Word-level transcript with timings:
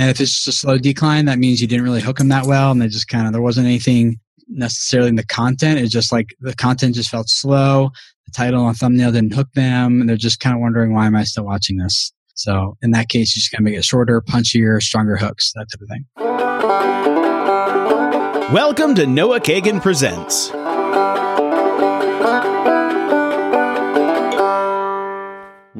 And 0.00 0.08
if 0.08 0.18
it's 0.18 0.32
just 0.32 0.48
a 0.48 0.52
slow 0.52 0.78
decline, 0.78 1.26
that 1.26 1.38
means 1.38 1.60
you 1.60 1.66
didn't 1.66 1.84
really 1.84 2.00
hook 2.00 2.16
them 2.16 2.28
that 2.28 2.46
well, 2.46 2.70
and 2.70 2.80
they 2.80 2.88
just 2.88 3.08
kind 3.08 3.26
of 3.26 3.34
there 3.34 3.42
wasn't 3.42 3.66
anything 3.66 4.18
necessarily 4.48 5.10
in 5.10 5.16
the 5.16 5.26
content. 5.26 5.78
It's 5.78 5.92
just 5.92 6.10
like 6.10 6.28
the 6.40 6.54
content 6.54 6.94
just 6.94 7.10
felt 7.10 7.28
slow. 7.28 7.90
The 8.24 8.32
title 8.32 8.66
and 8.66 8.74
thumbnail 8.74 9.12
didn't 9.12 9.34
hook 9.34 9.52
them, 9.52 10.00
and 10.00 10.08
they're 10.08 10.16
just 10.16 10.40
kind 10.40 10.54
of 10.56 10.62
wondering 10.62 10.94
why 10.94 11.04
am 11.04 11.16
I 11.16 11.24
still 11.24 11.44
watching 11.44 11.76
this. 11.76 12.14
So 12.32 12.78
in 12.80 12.92
that 12.92 13.10
case, 13.10 13.36
you 13.36 13.40
just 13.40 13.52
gotta 13.52 13.62
make 13.62 13.74
it 13.74 13.84
shorter, 13.84 14.22
punchier, 14.22 14.80
stronger 14.80 15.18
hooks, 15.18 15.52
that 15.54 15.66
type 15.70 15.82
of 15.82 15.88
thing. 15.90 16.06
Welcome 18.54 18.94
to 18.94 19.06
Noah 19.06 19.40
Kagan 19.40 19.82
Presents. 19.82 20.50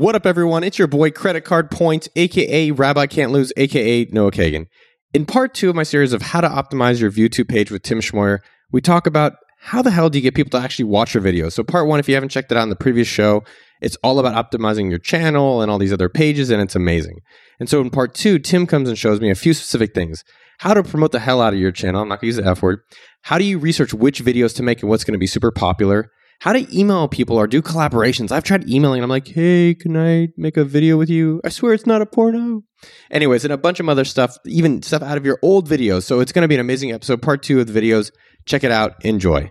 What 0.01 0.15
up, 0.15 0.25
everyone? 0.25 0.65
It's 0.65 0.79
your 0.79 0.89
boy 0.89 1.11
Credit 1.11 1.43
Card 1.43 1.71
Points, 1.71 2.09
aka 2.17 2.71
Rabbi 2.71 3.05
Can't 3.05 3.33
Lose, 3.33 3.53
aka 3.59 4.07
Noah 4.07 4.31
Kagan. 4.31 4.65
In 5.13 5.27
part 5.27 5.53
two 5.53 5.69
of 5.69 5.77
my 5.77 5.83
series 5.83 6.15
of 6.15 6.23
How 6.23 6.41
to 6.41 6.49
Optimize 6.49 7.03
Your 7.03 7.11
YouTube 7.11 7.51
Page 7.51 7.71
with 7.71 7.83
Tim 7.83 8.01
Schmoyer, 8.01 8.39
we 8.73 8.81
talk 8.81 9.07
about 9.07 9.35
how 9.59 9.83
the 9.83 9.91
hell 9.91 10.09
do 10.09 10.17
you 10.17 10.23
get 10.23 10.35
people 10.35 10.59
to 10.59 10.65
actually 10.65 10.87
watch 10.87 11.13
your 11.13 11.23
videos. 11.23 11.53
So, 11.53 11.63
part 11.63 11.87
one, 11.87 12.01
if 12.01 12.09
you 12.09 12.15
haven't 12.15 12.31
checked 12.31 12.51
it 12.51 12.57
out 12.57 12.63
in 12.63 12.71
the 12.71 12.77
previous 12.77 13.09
show, 13.09 13.45
it's 13.83 13.99
all 14.03 14.19
about 14.19 14.51
optimizing 14.51 14.89
your 14.89 14.99
channel 14.99 15.61
and 15.61 15.71
all 15.71 15.77
these 15.77 15.93
other 15.93 16.09
pages, 16.09 16.49
and 16.49 16.63
it's 16.63 16.75
amazing. 16.75 17.19
And 17.59 17.69
so, 17.69 17.83
in 17.83 17.91
part 17.91 18.15
two, 18.15 18.39
Tim 18.39 18.67
comes 18.67 18.89
and 18.89 18.97
shows 18.97 19.21
me 19.21 19.29
a 19.29 19.35
few 19.35 19.53
specific 19.53 19.95
things 19.95 20.25
how 20.61 20.73
to 20.73 20.83
promote 20.83 21.13
the 21.13 21.21
hell 21.21 21.43
out 21.43 21.53
of 21.53 21.59
your 21.59 21.73
channel. 21.73 22.01
I'm 22.01 22.09
not 22.09 22.23
going 22.23 22.33
to 22.33 22.37
use 22.39 22.43
the 22.43 22.51
F 22.51 22.63
word. 22.63 22.81
How 23.21 23.37
do 23.37 23.45
you 23.45 23.59
research 23.59 23.93
which 23.93 24.25
videos 24.25 24.57
to 24.57 24.63
make 24.63 24.81
and 24.81 24.89
what's 24.89 25.05
going 25.05 25.13
to 25.13 25.19
be 25.19 25.27
super 25.27 25.51
popular? 25.51 26.11
How 26.41 26.55
to 26.55 26.67
email 26.77 27.07
people 27.07 27.37
or 27.37 27.47
do 27.47 27.61
collaborations. 27.61 28.33
I've 28.33 28.45
tried 28.45 28.67
emailing. 28.67 29.03
I'm 29.03 29.11
like, 29.11 29.29
hey, 29.29 29.75
can 29.75 29.95
I 29.95 30.29
make 30.39 30.57
a 30.57 30.65
video 30.65 30.97
with 30.97 31.11
you? 31.11 31.43
I 31.45 31.51
swear 31.51 31.75
it's 31.75 31.87
not 31.87 32.01
a 32.01 32.07
porno. 32.07 32.63
Anyways, 33.11 33.45
and 33.45 33.53
a 33.53 33.59
bunch 33.59 33.79
of 33.79 33.87
other 33.91 34.07
stuff, 34.07 34.39
even 34.47 34.81
stuff 34.81 35.03
out 35.03 35.19
of 35.19 35.27
your 35.27 35.39
old 35.43 35.69
videos. 35.69 36.05
So 36.05 36.21
it's 36.21 36.33
going 36.33 36.43
to 36.43 36.49
be 36.49 36.55
an 36.55 36.61
amazing 36.63 36.93
episode, 36.93 37.21
part 37.21 37.43
two 37.43 37.61
of 37.61 37.71
the 37.71 37.79
videos. 37.79 38.11
Check 38.47 38.65
it 38.65 38.71
out. 38.71 38.95
Enjoy. 39.05 39.51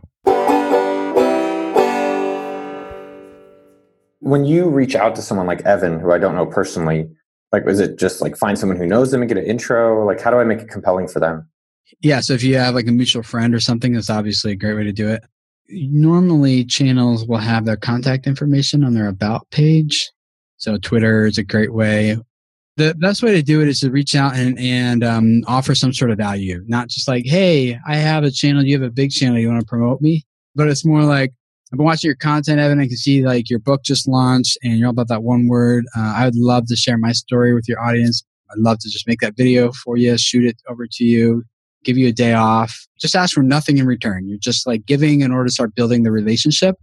When 4.22 4.46
you 4.46 4.68
reach 4.68 4.96
out 4.96 5.16
to 5.16 5.22
someone 5.22 5.46
like 5.46 5.62
Evan, 5.62 6.00
who 6.00 6.12
I 6.12 6.18
don't 6.18 6.36
know 6.36 6.48
personally, 6.48 7.08
like, 7.52 7.68
is 7.68 7.80
it 7.80 8.00
just 8.00 8.20
like 8.20 8.36
find 8.36 8.58
someone 8.58 8.78
who 8.80 8.88
knows 8.88 9.12
them 9.12 9.22
and 9.22 9.30
get 9.30 9.38
an 9.38 9.46
intro? 9.46 10.04
Like, 10.08 10.20
how 10.20 10.32
do 10.32 10.38
I 10.38 10.44
make 10.44 10.60
it 10.60 10.70
compelling 10.70 11.08
for 11.08 11.20
them? 11.20 11.48
Yeah. 12.02 12.22
So 12.22 12.34
if 12.34 12.42
you 12.42 12.58
have 12.58 12.74
like 12.74 12.88
a 12.88 12.92
mutual 12.92 13.22
friend 13.22 13.54
or 13.54 13.60
something, 13.60 13.94
that's 13.94 14.10
obviously 14.10 14.54
a 14.54 14.56
great 14.56 14.74
way 14.74 14.86
to 14.86 14.92
do 14.92 15.08
it 15.08 15.24
normally 15.70 16.66
channels 16.66 17.26
will 17.26 17.38
have 17.38 17.66
their 17.66 17.78
contact 17.78 18.28
information 18.28 18.84
on 18.84 18.94
their 18.94 19.08
about 19.08 19.50
page. 19.52 20.12
So 20.58 20.78
Twitter 20.78 21.26
is 21.26 21.38
a 21.38 21.44
great 21.44 21.74
way. 21.74 22.18
The 22.78 22.96
best 22.96 23.24
way 23.24 23.34
to 23.34 23.42
do 23.42 23.62
it 23.62 23.68
is 23.68 23.82
to 23.82 23.92
reach 23.92 24.16
out 24.16 24.36
and, 24.36 24.58
and 24.58 25.04
um, 25.04 25.44
offer 25.48 25.76
some 25.76 25.94
sort 25.94 26.12
of 26.12 26.18
value, 26.18 26.64
not 26.68 26.88
just 26.88 27.08
like, 27.08 27.26
hey, 27.26 27.78
I 27.88 27.96
have 27.96 28.24
a 28.24 28.32
channel, 28.32 28.64
you 28.64 28.74
have 28.80 28.88
a 28.88 28.92
big 28.92 29.12
channel, 29.12 29.38
you 29.38 29.50
want 29.50 29.60
to 29.60 29.66
promote 29.66 30.02
me? 30.02 30.26
But 30.56 30.70
it's 30.70 30.86
more 30.86 31.04
like, 31.04 31.34
I've 31.72 31.78
been 31.78 31.86
watching 31.86 32.08
your 32.08 32.16
content, 32.16 32.60
Evan. 32.60 32.80
I 32.80 32.88
can 32.88 32.98
see 32.98 33.26
like 33.26 33.50
your 33.50 33.60
book 33.60 33.84
just 33.84 34.08
launched 34.08 34.58
and 34.64 34.80
you're 34.80 34.88
all 34.88 34.92
about 34.92 35.10
that 35.10 35.24
one 35.24 35.48
word. 35.48 35.86
Uh, 35.96 36.14
I 36.16 36.26
would 36.26 36.36
love 36.36 36.66
to 36.68 36.76
share 36.76 36.98
my 36.98 37.12
story 37.12 37.54
with 37.54 37.68
your 37.68 37.82
audience. 37.82 38.24
I'd 38.50 38.58
love 38.60 38.80
to 38.80 38.90
just 38.90 39.08
make 39.08 39.20
that 39.20 39.38
video 39.38 39.72
for 39.72 39.98
you, 39.98 40.18
shoot 40.18 40.46
it 40.46 40.58
over 40.68 40.88
to 40.90 41.04
you, 41.04 41.44
give 41.84 41.98
you 41.98 42.08
a 42.08 42.12
day 42.12 42.34
off, 42.34 42.88
just 43.00 43.16
ask 43.16 43.34
for 43.34 43.44
nothing 43.44 43.78
in 43.78 43.86
return. 43.86 44.28
You're 44.28 44.38
just 44.38 44.68
like 44.68 44.86
giving 44.86 45.22
in 45.22 45.32
order 45.32 45.46
to 45.46 45.52
start 45.52 45.76
building 45.76 46.04
the 46.04 46.12
relationship. 46.12 46.76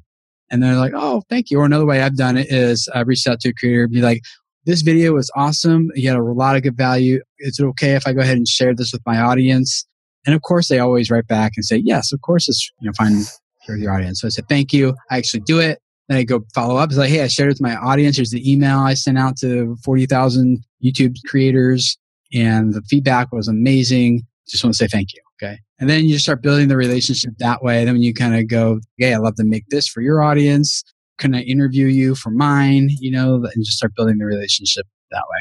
And 0.50 0.62
they're 0.62 0.76
like, 0.76 0.92
oh, 0.94 1.22
thank 1.28 1.50
you. 1.50 1.58
Or 1.58 1.64
another 1.64 1.86
way 1.86 2.02
I've 2.02 2.16
done 2.16 2.36
it 2.36 2.46
is 2.50 2.88
I 2.94 3.00
reached 3.00 3.26
out 3.26 3.40
to 3.40 3.48
a 3.48 3.52
creator, 3.52 3.88
be 3.88 4.00
like, 4.00 4.22
this 4.64 4.82
video 4.82 5.12
was 5.12 5.30
awesome. 5.36 5.90
You 5.94 6.08
had 6.08 6.18
a 6.18 6.22
lot 6.22 6.56
of 6.56 6.62
good 6.62 6.76
value. 6.76 7.20
Is 7.38 7.58
it 7.58 7.64
okay 7.64 7.94
if 7.94 8.06
I 8.06 8.12
go 8.12 8.20
ahead 8.20 8.36
and 8.36 8.48
share 8.48 8.74
this 8.74 8.92
with 8.92 9.02
my 9.06 9.18
audience? 9.18 9.86
And 10.24 10.34
of 10.34 10.42
course, 10.42 10.68
they 10.68 10.78
always 10.80 11.10
write 11.10 11.28
back 11.28 11.52
and 11.56 11.64
say, 11.64 11.76
yes, 11.76 12.12
of 12.12 12.20
course, 12.20 12.48
it's 12.48 12.70
you 12.80 12.86
know 12.86 12.92
fine 12.96 13.22
for 13.64 13.76
your 13.76 13.92
audience. 13.92 14.20
So 14.20 14.26
I 14.26 14.30
said, 14.30 14.48
thank 14.48 14.72
you. 14.72 14.94
I 15.10 15.18
actually 15.18 15.40
do 15.40 15.60
it. 15.60 15.80
Then 16.08 16.18
I 16.18 16.24
go 16.24 16.44
follow 16.54 16.76
up. 16.76 16.90
It's 16.90 16.98
like, 16.98 17.10
hey, 17.10 17.22
I 17.22 17.28
shared 17.28 17.48
it 17.48 17.54
with 17.54 17.60
my 17.60 17.76
audience. 17.76 18.16
Here's 18.16 18.30
the 18.30 18.50
email 18.50 18.78
I 18.78 18.94
sent 18.94 19.18
out 19.18 19.36
to 19.38 19.76
40,000 19.84 20.58
YouTube 20.84 21.16
creators, 21.26 21.96
and 22.32 22.74
the 22.74 22.82
feedback 22.82 23.32
was 23.32 23.48
amazing. 23.48 24.22
Just 24.48 24.64
want 24.64 24.74
to 24.74 24.78
say 24.78 24.88
thank 24.88 25.12
you. 25.12 25.20
Okay. 25.42 25.58
And 25.78 25.90
then 25.90 26.04
you 26.04 26.18
start 26.18 26.42
building 26.42 26.68
the 26.68 26.76
relationship 26.76 27.34
that 27.38 27.62
way. 27.62 27.84
Then 27.84 28.02
you 28.02 28.14
kind 28.14 28.34
of 28.34 28.48
go, 28.48 28.80
Hey, 28.96 29.14
I 29.14 29.18
love 29.18 29.34
to 29.36 29.44
make 29.44 29.64
this 29.68 29.88
for 29.88 30.00
your 30.00 30.22
audience. 30.22 30.82
Can 31.18 31.34
I 31.34 31.42
interview 31.42 31.86
you 31.86 32.14
for 32.14 32.30
mine? 32.30 32.88
You 33.00 33.10
know, 33.10 33.34
and 33.34 33.64
just 33.64 33.78
start 33.78 33.94
building 33.94 34.18
the 34.18 34.24
relationship 34.24 34.86
that 35.10 35.22
way. 35.30 35.38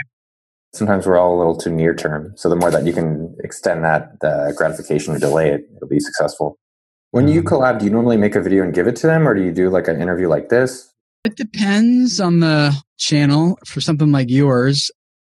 Sometimes 0.74 1.08
we're 1.08 1.18
all 1.18 1.36
a 1.36 1.38
little 1.38 1.56
too 1.58 1.72
near 1.72 1.96
term. 1.96 2.34
So 2.36 2.50
the 2.50 2.56
more 2.56 2.70
that 2.72 2.86
you 2.86 2.92
can 2.92 3.36
extend 3.44 3.84
that 3.86 4.20
the 4.20 4.54
gratification 4.58 5.16
or 5.16 5.20
delay 5.20 5.52
it, 5.52 5.62
it'll 5.76 5.88
be 5.88 6.00
successful. 6.00 6.58
When 7.12 7.30
you 7.30 7.42
mm-hmm. 7.42 7.56
collab, 7.56 7.80
do 7.80 7.86
you 7.86 7.92
normally 7.92 8.18
make 8.18 8.36
a 8.36 8.42
video 8.42 8.64
and 8.64 8.74
give 8.74 8.88
it 8.88 8.98
to 8.98 9.08
them 9.08 9.28
or 9.28 9.34
do 9.34 9.42
you 9.42 9.54
do 9.54 9.70
like 9.70 9.88
an 9.88 10.02
interview 10.02 10.28
like 10.28 10.50
this? 10.50 10.92
It 11.24 11.38
depends 11.38 12.20
on 12.20 12.42
the 12.42 12.76
channel. 12.98 13.58
For 13.66 13.80
something 13.80 14.12
like 14.12 14.30
yours, 14.30 14.92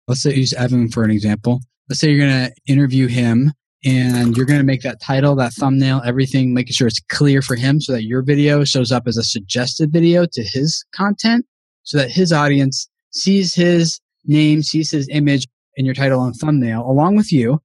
let's 0.09 0.22
say 0.22 0.34
use 0.34 0.55
Evan 0.55 0.88
for 0.88 1.05
an 1.05 1.10
example. 1.10 1.60
Let's 1.88 2.00
say 2.00 2.10
you're 2.10 2.26
going 2.26 2.48
to 2.48 2.54
interview 2.66 3.06
him 3.06 3.52
and 3.84 4.36
you're 4.36 4.47
going 4.47 4.58
to 4.58 4.64
make 4.64 4.82
that 4.82 5.00
title, 5.00 5.36
that 5.36 5.52
thumbnail, 5.52 6.02
everything, 6.04 6.52
making 6.52 6.72
sure 6.72 6.88
it's 6.88 7.00
clear 7.08 7.42
for 7.42 7.54
him 7.54 7.80
so 7.80 7.92
that 7.92 8.04
your 8.04 8.22
video 8.22 8.64
shows 8.64 8.91
up 8.91 9.04
as 9.06 9.16
a 9.16 9.22
suggested 9.22 9.92
video 9.92 10.26
to 10.32 10.42
his 10.42 10.84
content 10.94 11.46
so 11.84 11.98
that 11.98 12.10
his 12.10 12.32
audience 12.32 12.88
sees 13.12 13.54
his 13.54 14.00
name, 14.25 14.62
sees 14.62 14.91
his 14.91 15.08
image 15.10 15.46
in 15.76 15.84
your 15.84 15.94
title 15.94 16.25
and 16.25 16.34
thumbnail 16.34 16.82
along 16.82 17.16
with 17.16 17.30
you. 17.30 17.60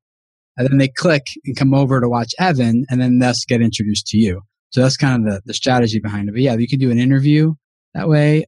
And 0.57 0.69
then 0.69 0.77
they 0.77 0.89
click 0.89 1.25
and 1.45 1.55
come 1.55 1.73
over 1.73 1.99
to 1.99 2.09
watch 2.09 2.33
Evan 2.37 2.85
and 2.89 3.01
then 3.01 3.19
thus 3.19 3.45
get 3.45 3.61
introduced 3.61 4.05
to 4.07 4.17
you. 4.17 4.41
So 4.69 4.81
that's 4.81 4.97
kind 4.97 5.27
of 5.27 5.33
the, 5.33 5.41
the 5.45 5.53
strategy 5.53 5.99
behind 5.99 6.29
it. 6.29 6.33
But 6.33 6.41
yeah, 6.41 6.55
you 6.55 6.67
can 6.67 6.79
do 6.79 6.91
an 6.91 6.99
interview 6.99 7.53
that 7.95 8.07
way. 8.07 8.45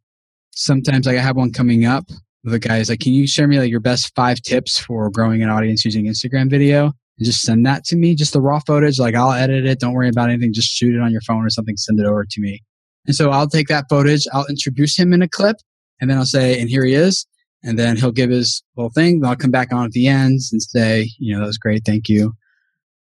Sometimes 0.51 1.07
like 1.07 1.17
I 1.17 1.22
have 1.22 1.35
one 1.35 1.51
coming 1.51 1.85
up. 1.85 2.06
The 2.44 2.59
guy 2.59 2.78
is 2.78 2.90
like, 2.90 3.00
can 3.00 3.14
you 3.14 3.26
share 3.26 3.48
me 3.48 3.59
like 3.59 3.72
your 3.72 3.80
best 3.80 4.14
five 4.16 4.42
tips 4.42 4.78
for 4.78 5.09
growing 5.09 5.42
an 5.42 5.50
audience 5.50 5.86
using 5.86 6.06
Instagram 6.06 6.50
video? 6.50 6.94
and 7.18 7.26
just 7.26 7.42
send 7.42 7.66
that 7.66 7.84
to 7.86 7.96
me, 7.96 8.16
just 8.16 8.34
the 8.34 8.42
raw 8.42 8.59
footage. 8.59 9.00
Like 9.00 9.16
I'll 9.16 9.31
edit 9.31 9.66
it. 9.66 9.80
Don't 9.80 9.94
worry 9.94 10.09
about 10.09 10.30
anything. 10.30 10.54
Just 10.54 10.70
shoot 10.70 10.96
it 10.96 11.02
on 11.02 11.12
your 11.12 11.22
phone 11.22 11.46
or 11.46 11.50
something. 11.50 11.78
Send 11.78 12.00
it 12.00 12.06
over 12.06 12.26
to 12.26 12.42
me. 12.42 12.64
And 13.06 13.16
so 13.16 13.30
I'll 13.30 13.48
take 13.48 13.68
that 13.68 13.86
footage. 13.90 14.26
I'll 14.34 14.46
introduce 14.48 14.98
him 14.98 15.14
in 15.14 15.22
a 15.22 15.28
clip 15.28 15.58
and 16.00 16.09
then 16.09 16.18
I'll 16.18 16.26
say, 16.26 16.59
and 16.59 16.70
here 16.70 16.86
he 16.86 16.94
is. 16.94 17.26
And 17.64 17.80
then 17.80 17.96
he'll 17.96 18.12
give 18.12 18.30
his 18.30 18.62
little 18.75 18.90
thing. 18.90 19.22
Then 19.22 19.30
I'll 19.30 19.38
come 19.38 19.52
back 19.52 19.72
on 19.72 19.86
at 19.86 19.92
the 19.92 20.08
end 20.08 20.42
and 20.52 20.62
say, 20.62 21.10
you 21.18 21.34
know, 21.34 21.42
that 21.42 21.48
was 21.48 21.58
great. 21.58 21.84
Thank 21.86 22.10
you. 22.10 22.34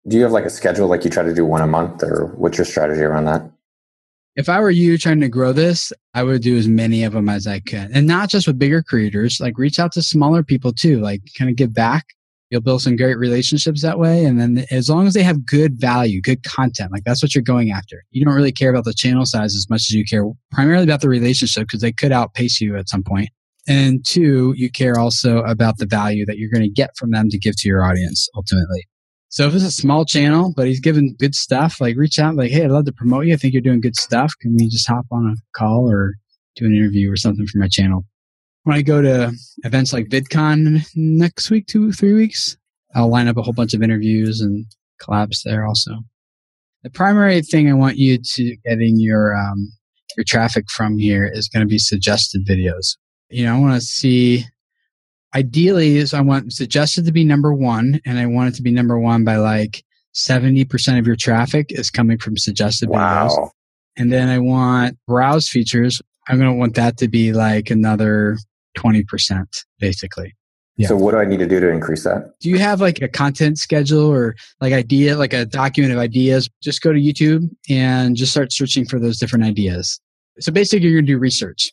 Do 0.09 0.17
you 0.17 0.23
have 0.23 0.33
like 0.33 0.45
a 0.45 0.51
schedule, 0.51 0.89
like 0.89 1.05
you 1.05 1.11
try 1.11 1.23
to 1.23 1.35
do 1.35 1.45
one 1.45 1.63
a 1.63 1.67
month 1.67 2.03
or 2.03 2.27
what's 2.37 2.59
your 2.59 2.65
strategy 2.65 3.03
around 3.03 3.27
that? 3.27 3.51
If 4.37 4.49
I 4.49 4.61
were 4.61 4.71
you 4.71 4.97
trying 4.97 5.21
to 5.21 5.29
grow 5.29 5.53
this, 5.53 5.93
I 6.15 6.23
would 6.23 6.43
do 6.43 6.57
as 6.57 6.69
many 6.69 7.05
of 7.05 7.13
them 7.13 7.29
as 7.29 7.47
I 7.47 7.61
could. 7.61 7.91
And 7.93 8.07
not 8.07 8.31
just 8.31 8.47
with 8.47 8.59
bigger 8.59 8.83
creators, 8.83 9.39
like 9.41 9.59
reach 9.59 9.79
out 9.79 9.93
to 9.93 10.03
smaller 10.03 10.43
people 10.43 10.73
too, 10.73 11.01
like 11.01 11.21
kind 11.37 11.51
of 11.51 11.57
give 11.57 11.75
back 11.75 12.07
You'll 12.51 12.61
build 12.61 12.83
some 12.83 12.97
great 12.97 13.17
relationships 13.17 13.81
that 13.83 14.01
way. 14.01 14.25
And 14.25 14.41
then 14.41 14.67
as 14.73 14.91
long 14.91 15.07
as 15.07 15.15
they 15.15 15.23
have 15.23 15.47
good 15.47 15.81
value, 15.81 16.21
good 16.21 16.43
content, 16.43 16.91
like 16.91 17.05
that's 17.05 17.23
what 17.23 17.33
you're 17.33 17.43
going 17.43 17.71
after. 17.71 18.03
You 18.11 18.25
don't 18.25 18.35
really 18.35 18.51
care 18.51 18.71
about 18.71 18.85
the 18.85 18.93
channel 18.93 19.25
size 19.25 19.55
as 19.55 19.71
much 19.71 19.83
as 19.83 19.93
you 19.93 20.05
care 20.05 20.25
primarily 20.51 20.83
about 20.83 21.01
the 21.01 21.09
relationship 21.09 21.69
because 21.69 21.81
they 21.81 21.93
could 21.93 22.11
outpace 22.11 22.61
you 22.61 22.77
at 22.77 22.89
some 22.89 23.05
point. 23.05 23.29
And 23.69 24.05
two, 24.05 24.53
you 24.57 24.69
care 24.69 24.99
also 24.99 25.43
about 25.43 25.79
the 25.79 25.87
value 25.87 26.27
that 26.27 26.39
you're 26.39 26.51
going 26.51 26.65
to 26.65 26.69
get 26.69 26.97
from 26.97 27.13
them 27.13 27.29
to 27.29 27.39
give 27.39 27.55
to 27.59 27.69
your 27.69 27.85
audience 27.85 28.29
ultimately. 28.35 28.85
So 29.31 29.47
if 29.47 29.55
it's 29.55 29.65
a 29.65 29.71
small 29.71 30.05
channel, 30.05 30.53
but 30.55 30.67
he's 30.67 30.81
giving 30.81 31.17
good 31.19 31.35
stuff, 31.35 31.81
like 31.81 31.97
reach 31.97 32.19
out, 32.19 32.37
like, 32.37 32.51
hey, 32.51 32.65
I'd 32.65 32.71
love 32.71 32.85
to 32.85 32.93
promote 32.93 33.27
you. 33.27 33.35
I 33.35 33.37
think 33.37 33.55
you're 33.55 33.63
doing 33.63 33.81
good 33.81 33.97
stuff. 33.97 34.33
Can 34.41 34.57
we 34.57 34.69
just 34.69 34.89
hop 34.89 35.07
on 35.11 35.27
a 35.27 35.59
call 35.59 35.91
or 35.91 36.15
do 36.57 36.67
an 36.67 36.75
interview 36.75 37.11
or 37.11 37.17
something 37.17 37.47
for 37.47 37.59
my 37.59 37.69
channel? 37.69 38.05
when 38.65 38.77
I 38.77 38.83
go 38.83 39.01
to 39.01 39.33
events 39.65 39.93
like 39.93 40.09
VidCon 40.09 40.85
next 40.95 41.51
week, 41.51 41.67
two, 41.67 41.93
three 41.93 42.13
weeks, 42.13 42.57
I'll 42.95 43.11
line 43.11 43.29
up 43.29 43.37
a 43.37 43.43
whole 43.43 43.53
bunch 43.53 43.75
of 43.75 43.83
interviews 43.83 44.41
and 44.41 44.67
collabs 45.01 45.43
there 45.45 45.67
also. 45.67 45.93
The 46.83 46.91
primary 46.91 47.43
thing 47.43 47.69
I 47.69 47.75
want 47.75 47.97
you 47.97 48.19
to 48.19 48.57
getting 48.65 48.99
your, 48.99 49.35
um, 49.35 49.73
your 50.17 50.25
traffic 50.25 50.71
from 50.71 50.99
here 50.99 51.27
is 51.27 51.49
going 51.49 51.67
to 51.67 51.69
be 51.69 51.79
suggested 51.79 52.47
videos. 52.47 52.97
You 53.29 53.45
know, 53.45 53.57
I 53.57 53.59
want 53.59 53.81
to 53.81 53.87
see, 53.87 54.45
ideally 55.35 55.97
is 55.97 56.15
I 56.15 56.21
want 56.21 56.53
suggested 56.53 57.05
to 57.07 57.13
be 57.13 57.25
number 57.25 57.53
one 57.53 58.01
and 58.05 58.19
I 58.19 58.27
want 58.27 58.53
it 58.53 58.57
to 58.57 58.63
be 58.63 58.71
number 58.71 58.99
one 58.99 59.25
by 59.25 59.37
like 59.37 59.85
70% 60.15 60.99
of 60.99 61.07
your 61.07 61.17
traffic 61.17 61.67
is 61.71 61.91
coming 61.91 62.19
from 62.19 62.37
suggested 62.37 62.89
wow. 62.89 63.29
videos. 63.29 63.51
And 63.97 64.13
then 64.13 64.29
I 64.29 64.39
want 64.39 64.99
browse 65.07 65.49
features. 65.49 66.01
I'm 66.29 66.39
going 66.39 66.51
to 66.51 66.57
want 66.57 66.75
that 66.75 66.97
to 66.99 67.09
be 67.09 67.33
like 67.33 67.71
another 67.71 68.39
20% 68.77 69.47
basically. 69.79 70.35
Yeah. 70.77 70.89
So 70.89 70.97
what 70.97 71.11
do 71.11 71.19
I 71.19 71.27
need 71.27 71.41
to 71.41 71.47
do 71.47 71.61
to 71.61 71.69
increase 71.69 72.05
that? 72.05 72.33
Do 72.41 72.49
you 72.49 72.59
have 72.59 72.81
like 72.81 73.03
a 73.03 73.09
content 73.09 73.59
schedule 73.59 74.07
or 74.07 74.35
like 74.61 74.73
idea, 74.73 75.17
like 75.17 75.35
a 75.35 75.45
document 75.45 75.93
of 75.93 75.99
ideas? 75.99 76.49
Just 76.63 76.81
go 76.81 76.93
to 76.93 76.99
YouTube 76.99 77.51
and 77.69 78.17
just 78.17 78.33
start 78.33 78.53
searching 78.53 78.87
for 78.87 78.99
those 78.99 79.19
different 79.19 79.45
ideas. 79.45 80.01
So 80.39 80.51
basically 80.53 80.89
you're 80.89 80.97
going 80.97 81.07
to 81.07 81.13
do 81.13 81.19
research. 81.19 81.71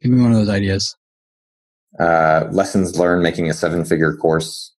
Give 0.00 0.12
me 0.12 0.22
one 0.22 0.30
of 0.30 0.38
those 0.38 0.48
ideas. 0.48 0.94
Uh, 1.98 2.46
lessons 2.50 2.98
learned 2.98 3.22
making 3.22 3.48
a 3.48 3.54
seven 3.54 3.84
figure 3.84 4.14
course 4.16 4.72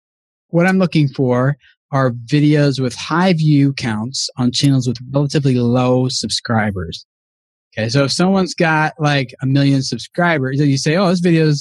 what 0.50 0.66
I'm 0.66 0.80
looking 0.80 1.08
for 1.08 1.58
are 1.92 2.12
videos 2.12 2.80
with 2.80 2.96
high 2.96 3.34
view 3.34 3.74
counts 3.74 4.30
on 4.38 4.52
channels 4.52 4.88
with 4.88 4.98
relatively 5.12 5.56
low 5.56 6.10
subscribers. 6.10 7.06
Okay. 7.74 7.90
So 7.90 8.04
if 8.04 8.12
someone's 8.12 8.54
got 8.54 8.94
like 9.00 9.34
a 9.42 9.46
million 9.46 9.82
subscribers, 9.82 10.60
you 10.60 10.78
say, 10.78 10.96
Oh, 10.96 11.10
this 11.10 11.20
video 11.20 11.52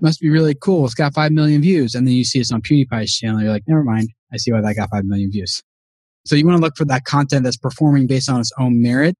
must 0.00 0.20
be 0.20 0.30
really 0.30 0.54
cool. 0.54 0.84
It's 0.84 0.94
got 0.94 1.14
5 1.14 1.32
million 1.32 1.62
views. 1.62 1.94
And 1.94 2.06
then 2.06 2.14
you 2.14 2.24
see 2.24 2.40
it's 2.40 2.52
on 2.52 2.62
PewDiePie's 2.62 3.16
channel. 3.16 3.40
You're 3.40 3.52
like, 3.52 3.64
never 3.66 3.84
mind. 3.84 4.08
I 4.32 4.36
see 4.36 4.52
why 4.52 4.60
that 4.60 4.76
got 4.76 4.90
5 4.90 5.04
million 5.04 5.30
views. 5.30 5.62
So 6.26 6.36
you 6.36 6.46
want 6.46 6.58
to 6.58 6.62
look 6.62 6.76
for 6.76 6.86
that 6.86 7.04
content 7.04 7.44
that's 7.44 7.56
performing 7.56 8.06
based 8.06 8.30
on 8.30 8.40
its 8.40 8.52
own 8.58 8.80
merit. 8.80 9.14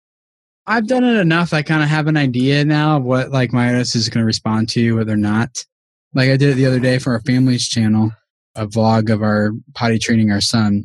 I've 0.67 0.87
done 0.87 1.05
it 1.05 1.21
enough. 1.21 1.53
I 1.53 1.63
kind 1.63 1.83
of 1.83 1.91
have 1.91 2.07
an 2.07 2.17
idea 2.17 2.65
now 2.65 2.97
of 2.97 3.05
what 3.05 3.31
like 3.31 3.53
my 3.53 3.69
audience 3.69 3.95
is 3.95 4.09
going 4.09 4.23
to 4.23 4.27
respond 4.27 4.71
to, 4.71 4.97
whether 4.97 5.13
or 5.13 5.19
not. 5.19 5.51
Like 6.15 6.31
I 6.31 6.37
did 6.37 6.51
it 6.51 6.55
the 6.55 6.67
other 6.67 6.79
day 6.79 6.99
for 6.99 7.13
our 7.13 7.21
family's 7.21 7.69
channel, 7.69 8.13
a 8.55 8.67
vlog 8.67 9.11
of 9.11 9.23
our 9.23 9.51
potty 9.75 9.99
training 9.99 10.31
our 10.31 10.41
son. 10.41 10.85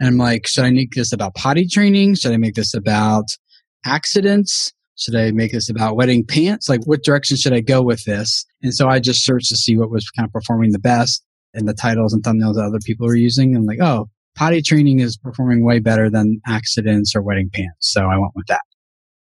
And 0.00 0.08
I'm 0.08 0.16
like, 0.16 0.46
should 0.46 0.64
I 0.64 0.70
make 0.70 0.92
this 0.92 1.12
about 1.12 1.34
potty 1.34 1.66
training? 1.66 2.14
Should 2.14 2.32
I 2.32 2.36
make 2.36 2.54
this 2.54 2.74
about 2.74 3.24
accidents? 3.84 4.72
Should 4.94 5.16
I 5.16 5.32
make 5.32 5.52
this 5.52 5.68
about 5.68 5.96
wedding 5.96 6.24
pants? 6.24 6.68
Like, 6.68 6.84
what 6.84 7.02
direction 7.02 7.36
should 7.36 7.52
I 7.52 7.60
go 7.60 7.82
with 7.82 8.04
this? 8.04 8.44
And 8.62 8.74
so 8.74 8.88
I 8.88 9.00
just 9.00 9.24
searched 9.24 9.48
to 9.48 9.56
see 9.56 9.76
what 9.76 9.90
was 9.90 10.08
kind 10.10 10.26
of 10.26 10.32
performing 10.32 10.72
the 10.72 10.78
best 10.78 11.24
and 11.54 11.68
the 11.68 11.74
titles 11.74 12.12
and 12.12 12.22
thumbnails 12.22 12.54
that 12.54 12.64
other 12.64 12.80
people 12.84 13.06
are 13.08 13.16
using. 13.16 13.56
And 13.56 13.66
like, 13.66 13.80
oh, 13.80 14.08
potty 14.36 14.62
training 14.62 15.00
is 15.00 15.16
performing 15.16 15.64
way 15.64 15.80
better 15.80 16.08
than 16.08 16.40
accidents 16.46 17.14
or 17.16 17.22
wedding 17.22 17.50
pants. 17.52 17.74
So 17.80 18.06
I 18.06 18.16
went 18.18 18.32
with 18.36 18.46
that. 18.46 18.60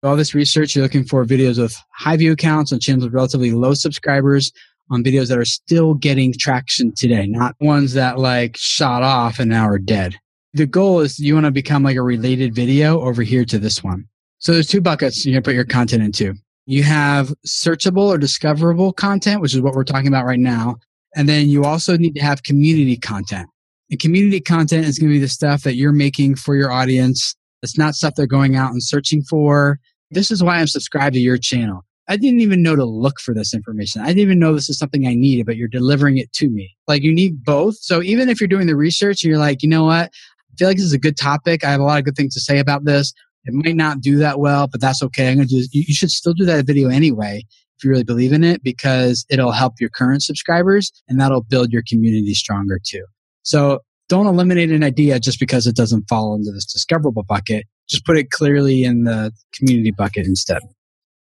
All 0.02 0.16
this 0.16 0.34
research, 0.34 0.74
you're 0.74 0.82
looking 0.82 1.04
for 1.04 1.24
videos 1.24 1.58
with 1.58 1.76
high 1.94 2.16
view 2.16 2.34
counts 2.34 2.72
on 2.72 2.80
channels 2.80 3.04
with 3.04 3.14
relatively 3.14 3.52
low 3.52 3.74
subscribers 3.74 4.50
on 4.92 5.02
videos 5.02 5.28
that 5.28 5.38
are 5.38 5.44
still 5.44 5.94
getting 5.94 6.32
traction 6.32 6.92
today, 6.94 7.26
not 7.26 7.56
ones 7.60 7.94
that 7.94 8.18
like 8.18 8.56
shot 8.56 9.02
off 9.02 9.38
and 9.38 9.50
now 9.50 9.66
are 9.66 9.78
dead. 9.78 10.16
The 10.54 10.66
goal 10.66 11.00
is 11.00 11.18
you 11.18 11.34
want 11.34 11.46
to 11.46 11.50
become 11.50 11.82
like 11.82 11.96
a 11.96 12.02
related 12.02 12.54
video 12.54 13.00
over 13.00 13.22
here 13.22 13.44
to 13.46 13.58
this 13.58 13.82
one. 13.82 14.04
So 14.38 14.52
there's 14.52 14.66
two 14.66 14.80
buckets 14.80 15.24
you're 15.24 15.32
going 15.32 15.42
to 15.42 15.48
put 15.48 15.54
your 15.54 15.64
content 15.64 16.02
into. 16.02 16.34
You 16.66 16.82
have 16.82 17.32
searchable 17.46 18.06
or 18.06 18.18
discoverable 18.18 18.92
content, 18.92 19.40
which 19.40 19.54
is 19.54 19.60
what 19.60 19.74
we're 19.74 19.84
talking 19.84 20.08
about 20.08 20.26
right 20.26 20.38
now. 20.38 20.76
And 21.16 21.28
then 21.28 21.48
you 21.48 21.64
also 21.64 21.96
need 21.96 22.14
to 22.14 22.22
have 22.22 22.42
community 22.42 22.96
content. 22.96 23.48
And 23.90 23.98
community 23.98 24.40
content 24.40 24.86
is 24.86 24.98
going 24.98 25.10
to 25.10 25.14
be 25.14 25.20
the 25.20 25.28
stuff 25.28 25.62
that 25.62 25.76
you're 25.76 25.92
making 25.92 26.36
for 26.36 26.54
your 26.54 26.70
audience. 26.70 27.34
It's 27.62 27.78
not 27.78 27.94
stuff 27.94 28.14
they're 28.14 28.26
going 28.26 28.56
out 28.56 28.72
and 28.72 28.82
searching 28.82 29.22
for. 29.22 29.78
This 30.10 30.30
is 30.30 30.42
why 30.42 30.58
I'm 30.58 30.66
subscribed 30.66 31.14
to 31.14 31.20
your 31.20 31.38
channel. 31.38 31.84
I 32.12 32.16
didn't 32.16 32.40
even 32.40 32.62
know 32.62 32.76
to 32.76 32.84
look 32.84 33.18
for 33.18 33.32
this 33.32 33.54
information. 33.54 34.02
I 34.02 34.08
didn't 34.08 34.18
even 34.18 34.38
know 34.38 34.54
this 34.54 34.68
is 34.68 34.78
something 34.78 35.06
I 35.06 35.14
needed, 35.14 35.46
but 35.46 35.56
you're 35.56 35.66
delivering 35.66 36.18
it 36.18 36.30
to 36.34 36.50
me. 36.50 36.76
Like 36.86 37.02
you 37.02 37.10
need 37.10 37.42
both. 37.42 37.76
So 37.76 38.02
even 38.02 38.28
if 38.28 38.38
you're 38.38 38.48
doing 38.48 38.66
the 38.66 38.76
research 38.76 39.24
and 39.24 39.30
you're 39.30 39.40
like, 39.40 39.62
you 39.62 39.68
know 39.70 39.84
what? 39.84 40.10
I 40.10 40.56
feel 40.58 40.68
like 40.68 40.76
this 40.76 40.84
is 40.84 40.92
a 40.92 40.98
good 40.98 41.16
topic. 41.16 41.64
I 41.64 41.70
have 41.70 41.80
a 41.80 41.84
lot 41.84 41.98
of 41.98 42.04
good 42.04 42.14
things 42.14 42.34
to 42.34 42.40
say 42.40 42.58
about 42.58 42.84
this. 42.84 43.14
It 43.46 43.54
might 43.54 43.76
not 43.76 44.02
do 44.02 44.18
that 44.18 44.38
well, 44.38 44.66
but 44.66 44.82
that's 44.82 45.02
okay. 45.04 45.30
I'm 45.30 45.36
going 45.36 45.48
to 45.48 45.54
do, 45.54 45.66
you, 45.72 45.84
you 45.88 45.94
should 45.94 46.10
still 46.10 46.34
do 46.34 46.44
that 46.44 46.66
video 46.66 46.90
anyway 46.90 47.46
if 47.78 47.82
you 47.82 47.88
really 47.88 48.04
believe 48.04 48.34
in 48.34 48.44
it 48.44 48.62
because 48.62 49.24
it'll 49.30 49.52
help 49.52 49.80
your 49.80 49.88
current 49.88 50.22
subscribers 50.22 50.92
and 51.08 51.18
that'll 51.18 51.44
build 51.44 51.72
your 51.72 51.82
community 51.88 52.34
stronger 52.34 52.78
too. 52.84 53.06
So 53.42 53.80
don't 54.10 54.26
eliminate 54.26 54.70
an 54.70 54.84
idea 54.84 55.18
just 55.18 55.40
because 55.40 55.66
it 55.66 55.76
doesn't 55.76 56.10
fall 56.10 56.34
into 56.34 56.52
this 56.52 56.66
discoverable 56.70 57.22
bucket. 57.22 57.64
Just 57.88 58.04
put 58.04 58.18
it 58.18 58.30
clearly 58.30 58.84
in 58.84 59.04
the 59.04 59.32
community 59.54 59.92
bucket 59.92 60.26
instead. 60.26 60.60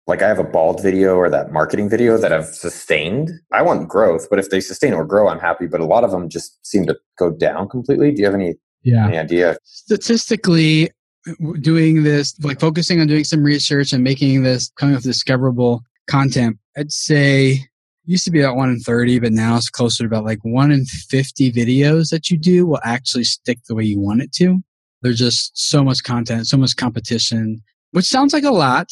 Like 0.07 0.21
I 0.21 0.27
have 0.27 0.39
a 0.39 0.43
bald 0.43 0.83
video 0.83 1.15
or 1.15 1.29
that 1.29 1.51
marketing 1.51 1.89
video 1.89 2.17
that 2.17 2.31
I've 2.31 2.45
sustained. 2.45 3.31
I 3.51 3.63
want 3.63 3.89
growth, 3.89 4.27
but 4.29 4.37
if 4.37 4.51
they 4.51 4.59
sustain 4.59 4.93
or 4.93 5.03
grow, 5.03 5.27
I'm 5.27 5.39
happy. 5.39 5.65
But 5.65 5.81
a 5.81 5.85
lot 5.85 6.03
of 6.03 6.11
them 6.11 6.29
just 6.29 6.65
seem 6.65 6.85
to 6.85 6.95
go 7.17 7.31
down 7.31 7.67
completely. 7.69 8.11
Do 8.11 8.19
you 8.19 8.25
have 8.25 8.35
any, 8.35 8.55
yeah. 8.83 9.07
any 9.07 9.17
idea? 9.17 9.57
Statistically, 9.63 10.91
doing 11.59 12.03
this, 12.03 12.37
like 12.43 12.59
focusing 12.59 13.01
on 13.01 13.07
doing 13.07 13.23
some 13.23 13.43
research 13.43 13.93
and 13.93 14.03
making 14.03 14.43
this 14.43 14.71
coming 14.77 14.93
up 14.93 14.99
with 14.99 15.05
discoverable 15.05 15.83
content, 16.07 16.57
I'd 16.77 16.91
say 16.91 17.67
used 18.05 18.25
to 18.25 18.31
be 18.31 18.41
about 18.41 18.55
one 18.55 18.69
in 18.69 18.79
30, 18.79 19.19
but 19.19 19.31
now 19.31 19.57
it's 19.57 19.69
closer 19.69 20.03
to 20.03 20.07
about 20.07 20.25
like 20.25 20.39
one 20.43 20.71
in 20.71 20.85
50 20.85 21.51
videos 21.51 22.09
that 22.11 22.29
you 22.29 22.37
do 22.37 22.65
will 22.65 22.79
actually 22.83 23.23
stick 23.23 23.59
the 23.67 23.75
way 23.75 23.83
you 23.83 23.99
want 23.99 24.21
it 24.21 24.31
to. 24.33 24.61
There's 25.01 25.17
just 25.17 25.57
so 25.57 25.83
much 25.83 26.03
content, 26.03 26.47
so 26.47 26.57
much 26.57 26.75
competition, 26.75 27.61
which 27.91 28.05
sounds 28.05 28.33
like 28.33 28.43
a 28.43 28.51
lot. 28.51 28.89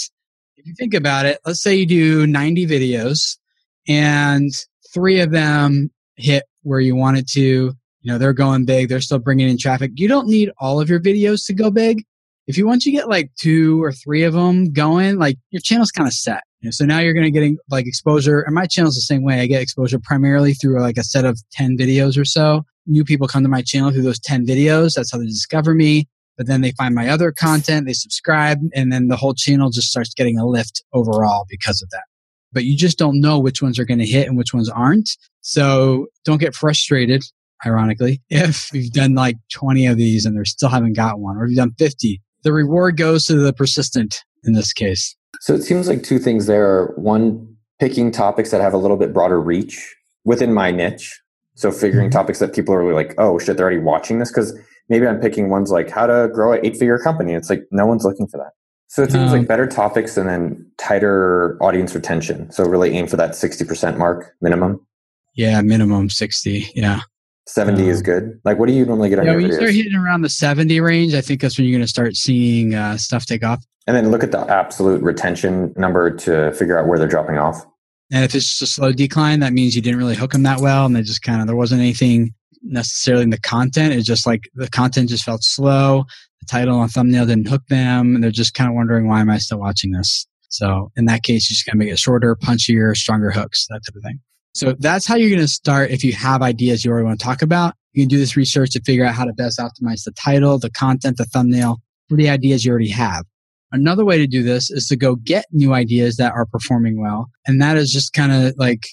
If 0.64 0.68
you 0.68 0.76
think 0.76 0.94
about 0.94 1.26
it, 1.26 1.40
let's 1.46 1.62
say 1.62 1.76
you 1.76 1.86
do 1.86 2.26
90 2.26 2.66
videos 2.68 3.38
and 3.86 4.50
three 4.94 5.20
of 5.20 5.32
them 5.32 5.92
hit 6.16 6.46
where 6.62 6.80
you 6.80 6.96
want 6.96 7.18
it 7.18 7.28
to. 7.32 7.42
You 7.42 8.12
know, 8.12 8.18
they're 8.18 8.32
going 8.32 8.64
big. 8.64 8.88
They're 8.88 9.02
still 9.02 9.20
bringing 9.20 9.50
in 9.50 9.58
traffic. 9.58 9.92
You 9.96 10.08
don't 10.08 10.28
need 10.28 10.52
all 10.60 10.80
of 10.80 10.90
your 10.90 11.02
videos 11.02 11.46
to 11.48 11.54
go 11.54 11.70
big 11.70 12.06
if 12.48 12.58
you 12.58 12.66
once 12.66 12.86
you 12.86 12.94
get 12.94 13.10
like 13.10 13.32
two 13.36 13.84
or 13.84 13.92
three 13.92 14.24
of 14.24 14.34
them 14.34 14.72
going, 14.72 15.18
like 15.18 15.38
your 15.52 15.62
channel's 15.62 15.92
kind 15.92 16.08
of 16.08 16.14
set. 16.14 16.44
You 16.62 16.68
know, 16.68 16.72
so 16.72 16.86
now 16.86 17.00
you're 17.00 17.14
going 17.14 17.26
to 17.26 17.32
getting 17.32 17.58
like 17.70 17.86
exposure, 17.86 18.42
and 18.42 18.56
my 18.56 18.66
channel's 18.66 18.96
the 18.96 19.02
same 19.02 19.24
way. 19.24 19.42
I 19.42 19.48
get 19.48 19.62
exposure 19.62 20.00
primarily 20.00 20.54
through 20.54 20.80
like 20.80 20.98
a 20.98 21.04
set 21.04 21.26
of 21.26 21.42
ten 21.52 21.78
videos 21.78 22.18
or 22.18 22.26
so. 22.26 22.66
New 22.86 23.04
people 23.04 23.28
come 23.28 23.44
to 23.44 23.50
my 23.50 23.62
channel 23.62 23.92
through 23.92 24.04
those 24.04 24.20
ten 24.20 24.46
videos. 24.46 24.94
That's 24.96 25.12
how 25.12 25.18
they 25.18 25.26
discover 25.26 25.74
me. 25.74 26.08
But 26.38 26.48
then 26.48 26.62
they 26.62 26.72
find 26.72 26.96
my 26.96 27.10
other 27.10 27.32
content, 27.32 27.86
they 27.86 27.94
subscribe, 27.94 28.60
and 28.74 28.92
then 28.92 29.08
the 29.08 29.16
whole 29.16 29.34
channel 29.34 29.70
just 29.70 29.90
starts 29.90 30.14
getting 30.14 30.40
a 30.40 30.46
lift 30.46 30.84
overall 30.94 31.46
because 31.50 31.82
of 31.82 31.90
that. 31.92 32.04
But 32.52 32.66
you 32.66 32.76
just 32.78 32.98
don't 32.98 33.20
know 33.20 33.40
which 33.40 33.62
ones 33.62 33.78
are 33.78 33.86
going 33.86 34.00
to 34.00 34.06
hit 34.06 34.28
and 34.28 34.38
which 34.38 34.54
ones 34.54 34.70
aren't. 34.70 35.10
So 35.42 36.08
don't 36.26 36.40
get 36.40 36.56
frustrated 36.56 37.24
ironically, 37.66 38.22
if 38.30 38.74
you've 38.74 38.92
done 38.92 39.14
like 39.14 39.38
20 39.54 39.86
of 39.88 39.98
these 39.98 40.26
and 40.26 40.38
they 40.38 40.44
still 40.44 40.70
haven't 40.70 40.94
got 40.94 41.20
one, 41.20 41.38
or 41.38 41.46
if 41.46 41.50
you've 41.50 41.58
done 41.58 41.74
50 41.78 42.22
the 42.44 42.54
reward 42.54 42.98
goes 42.98 43.26
to 43.26 43.36
the 43.36 43.54
persistent 43.54 44.24
in 44.44 44.54
this 44.54 44.72
case. 44.72 45.16
So 45.40 45.54
it 45.54 45.64
seems 45.64 45.88
like 45.88 46.04
two 46.04 46.20
things 46.20 46.46
there 46.46 46.70
are 46.70 46.94
one, 46.96 47.56
picking 47.80 48.12
topics 48.12 48.52
that 48.52 48.62
have 48.62 48.74
a 48.74 48.78
little 48.78 48.98
bit 48.98 49.14
broader 49.14 49.42
reach 49.42 49.96
within 50.24 50.54
my 50.54 50.72
niche. 50.72 51.20
So 51.56 51.72
figuring 51.72 52.10
mm-hmm. 52.10 52.18
topics 52.18 52.40
that 52.40 52.54
people 52.54 52.74
are 52.74 52.80
really 52.80 52.94
like, 52.94 53.16
oh 53.18 53.40
shit, 53.40 53.58
they're 53.58 53.66
already 53.66 53.82
watching 53.82 54.20
this. 54.20 54.32
Cause 54.32 54.58
maybe 54.90 55.08
I'm 55.08 55.20
picking 55.20 55.50
ones 55.50 55.72
like 55.72 55.90
how 55.90 56.06
to 56.06 56.30
grow 56.34 56.54
an 56.54 56.60
eight 56.64 56.78
figure 56.78 57.00
company. 57.00 57.34
It's 57.34 57.50
like 57.50 57.64
no 57.72 57.86
one's 57.86 58.04
looking 58.04 58.28
for 58.28 58.38
that. 58.38 58.52
So 58.88 59.02
it 59.02 59.12
seems 59.12 59.32
um, 59.32 59.40
like 59.40 59.48
better 59.48 59.66
topics 59.66 60.18
and 60.18 60.30
then 60.30 60.72
tighter 60.78 61.58
audience 61.62 61.96
retention. 61.96 62.52
So 62.52 62.64
really 62.64 62.92
aim 62.92 63.08
for 63.08 63.18
that 63.18 63.32
60% 63.32 63.98
mark 63.98 64.36
minimum. 64.40 64.86
Yeah, 65.34 65.62
minimum 65.62 66.12
60. 66.12 66.72
Yeah. 66.76 67.00
70 67.48 67.82
um, 67.82 67.90
is 67.90 68.02
good. 68.04 68.40
Like, 68.46 68.60
what 68.60 68.68
do 68.68 68.74
you 68.74 68.86
normally 68.86 69.10
get 69.10 69.18
on 69.18 69.26
yeah, 69.26 69.32
your 69.32 69.42
when 69.42 69.50
videos? 69.50 69.54
you 69.54 69.58
start 69.58 69.74
hitting 69.74 69.96
around 69.96 70.22
the 70.22 70.30
70 70.30 70.80
range, 70.80 71.16
I 71.16 71.22
think 71.22 71.42
that's 71.42 71.58
when 71.58 71.66
you're 71.66 71.74
going 71.74 71.84
to 71.84 71.88
start 71.88 72.16
seeing 72.16 72.76
uh, 72.76 72.98
stuff 72.98 73.26
take 73.26 73.44
off. 73.44 73.66
And 73.88 73.98
then 73.98 74.12
look 74.12 74.24
at 74.24 74.32
the 74.32 74.40
absolute 74.42 75.02
retention 75.02 75.74
number 75.76 76.12
to 76.18 76.52
figure 76.54 76.78
out 76.78 76.88
where 76.88 77.00
they're 77.00 77.08
dropping 77.08 77.38
off. 77.38 77.66
And 78.12 78.24
if 78.24 78.36
it's 78.36 78.48
just 78.48 78.62
a 78.62 78.68
slow 78.68 78.92
decline, 78.92 79.40
that 79.40 79.54
means 79.54 79.76
you 79.76 79.82
didn't 79.82 79.98
really 79.98 80.16
hook 80.16 80.34
them 80.34 80.44
that 80.44 80.60
well. 80.60 80.86
And 80.86 80.96
they 80.96 81.02
just 81.02 81.24
kind 81.24 81.42
of, 81.42 81.48
there 81.48 81.56
wasn't 81.56 81.82
anything 81.82 82.36
necessarily 82.64 83.24
in 83.24 83.30
the 83.30 83.40
content. 83.40 83.94
It's 83.94 84.08
just 84.08 84.26
like 84.26 84.50
the 84.56 84.70
content 84.70 85.10
just 85.10 85.24
felt 85.24 85.44
slow. 85.44 86.06
The 86.40 86.48
title 86.50 86.82
and 86.82 86.92
thumbnail 86.92 87.26
didn't 87.26 87.48
hook 87.48 87.68
them. 87.68 88.16
And 88.16 88.24
they're 88.24 88.32
just 88.32 88.54
kind 88.54 88.70
of 88.70 88.76
wondering, 88.76 89.08
why 89.08 89.22
am 89.22 89.30
I 89.30 89.38
still 89.38 89.60
watching 89.60 89.92
this? 89.92 90.26
So 90.50 90.92
in 90.96 91.06
that 91.06 91.24
case, 91.24 91.50
you 91.50 91.56
just 91.56 91.66
got 91.66 91.74
to 91.74 91.78
make 91.78 91.90
it 91.90 92.00
shorter, 92.00 92.36
punchier, 92.36 92.96
stronger 92.96 93.32
hooks, 93.32 93.66
that 93.70 93.82
type 93.86 93.96
of 93.96 94.04
thing. 94.04 94.20
So 94.54 94.76
that's 94.80 95.08
how 95.08 95.16
you're 95.16 95.30
going 95.30 95.42
to 95.42 95.48
start 95.48 95.90
if 95.90 96.04
you 96.04 96.14
have 96.14 96.42
ideas 96.44 96.86
you 96.86 96.92
already 96.92 97.06
want 97.06 97.20
to 97.20 97.26
talk 97.26 97.42
about. 97.42 97.74
You 97.94 98.04
can 98.04 98.10
do 98.10 98.20
this 98.20 98.38
research 98.38 98.72
to 98.72 98.82
figure 98.82 99.06
out 99.06 99.16
how 99.16 99.26
to 99.26 99.34
best 99.34 99.60
optimize 99.60 100.04
the 100.04 100.12
title, 100.12 100.60
the 100.60 100.70
content, 100.70 101.18
the 101.18 101.26
thumbnail 101.26 101.82
for 102.08 102.18
the 102.18 102.30
ideas 102.30 102.64
you 102.64 102.72
already 102.72 102.90
have. 102.90 103.26
Another 103.72 104.06
way 104.06 104.20
to 104.20 104.28
do 104.28 104.44
this 104.44 104.70
is 104.70 104.88
to 104.88 104.96
go 104.96 105.16
get 105.16 105.46
new 105.52 105.74
ideas 105.74 106.18
that 106.18 106.34
are 106.34 106.46
performing 106.46 107.02
well. 107.02 107.32
And 107.48 107.60
that 107.62 107.78
is 107.78 107.92
just 107.92 108.14
kind 108.14 108.32
of 108.32 108.54
like, 108.58 108.86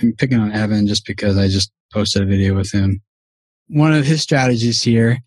I'm 0.00 0.12
picking 0.12 0.38
on 0.38 0.52
Evan 0.52 0.86
just 0.86 1.04
because 1.04 1.36
I 1.36 1.48
just 1.48 1.72
posted 1.92 2.22
a 2.22 2.26
video 2.26 2.54
with 2.54 2.70
him. 2.70 3.00
One 3.68 3.92
of 3.92 4.04
his 4.04 4.22
strategies 4.22 4.82
here, 4.82 5.18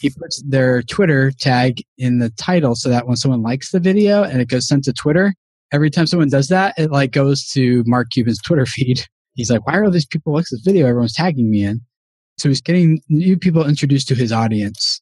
he 0.00 0.10
puts 0.10 0.42
their 0.42 0.82
Twitter 0.82 1.32
tag 1.32 1.82
in 1.96 2.18
the 2.18 2.30
title 2.30 2.76
so 2.76 2.88
that 2.88 3.06
when 3.06 3.16
someone 3.16 3.42
likes 3.42 3.72
the 3.72 3.80
video 3.80 4.22
and 4.22 4.40
it 4.40 4.48
goes 4.48 4.68
sent 4.68 4.84
to 4.84 4.92
Twitter, 4.92 5.34
every 5.72 5.90
time 5.90 6.06
someone 6.06 6.28
does 6.28 6.48
that, 6.48 6.78
it 6.78 6.90
like 6.90 7.12
goes 7.12 7.46
to 7.48 7.82
Mark 7.86 8.10
Cuban's 8.10 8.40
Twitter 8.40 8.66
feed 8.66 9.04
he's 9.38 9.50
like, 9.50 9.66
why 9.66 9.76
are 9.76 9.84
all 9.84 9.90
these 9.90 10.04
people 10.04 10.32
watching 10.32 10.58
this 10.58 10.64
video? 10.64 10.86
Everyone's 10.86 11.14
tagging 11.14 11.50
me 11.50 11.64
in. 11.64 11.80
So 12.36 12.48
he's 12.48 12.60
getting 12.60 13.00
new 13.08 13.38
people 13.38 13.66
introduced 13.66 14.08
to 14.08 14.14
his 14.14 14.32
audience. 14.32 15.00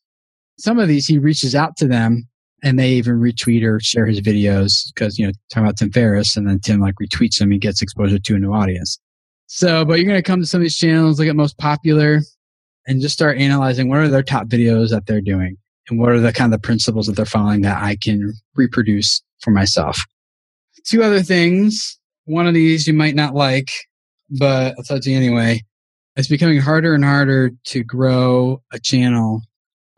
Some 0.59 0.79
of 0.79 0.89
these, 0.89 1.07
he 1.07 1.19
reaches 1.19 1.55
out 1.55 1.77
to 1.79 1.89
them 1.89 2.29
and 2.63 2.79
they 2.79 2.91
even 2.91 3.19
retweet 3.19 3.65
or 3.65 3.81
share 3.81 4.07
his 4.07 4.21
videos 4.21 4.93
because, 4.95 5.19
you 5.19 5.27
know, 5.27 5.33
talking 5.51 5.65
about 5.65 5.79
Tim 5.79 5.91
Ferriss 5.91 6.37
and 6.37 6.49
then 6.49 6.61
Tim 6.61 6.81
like 6.81 6.95
retweets 7.03 7.39
them. 7.39 7.51
He 7.51 7.59
gets 7.59 7.83
exposure 7.83 8.19
to 8.19 8.35
a 8.35 8.39
new 8.39 8.53
audience. 8.53 8.99
So, 9.47 9.85
but 9.85 9.95
you're 9.95 10.09
going 10.09 10.23
to 10.23 10.23
come 10.23 10.41
to 10.41 10.47
some 10.47 10.61
of 10.61 10.63
these 10.63 10.77
channels, 10.77 11.19
look 11.19 11.29
at 11.29 11.37
most 11.37 11.59
popular 11.59 12.21
and 12.87 13.01
just 13.01 13.15
start 13.15 13.39
analyzing 13.39 13.89
what 13.89 13.99
are 13.99 14.09
their 14.09 14.23
top 14.23 14.47
videos 14.47 14.91
that 14.91 15.07
they're 15.07 15.21
doing 15.21 15.57
and 15.89 15.99
what 15.99 16.11
are 16.11 16.21
the 16.21 16.33
kind 16.33 16.53
of 16.53 16.61
the 16.61 16.65
principles 16.65 17.07
that 17.07 17.17
they're 17.17 17.25
following 17.25 17.63
that 17.63 17.83
I 17.83 17.97
can 17.97 18.33
reproduce 18.55 19.23
for 19.41 19.51
myself. 19.51 19.99
Two 20.85 21.03
other 21.03 21.23
things. 21.23 21.99
One 22.25 22.47
of 22.47 22.55
these 22.55 22.87
you 22.87 22.95
might 22.95 23.15
not 23.15 23.35
like 23.35 23.71
but 24.31 24.75
I'll 24.77 24.85
tell 24.85 24.99
you 24.99 25.17
anyway. 25.17 25.63
It's 26.17 26.29
becoming 26.29 26.61
harder 26.61 26.95
and 26.95 27.05
harder 27.05 27.51
to 27.65 27.85
grow 27.85 28.63
a 28.73 28.79
channel. 28.79 29.43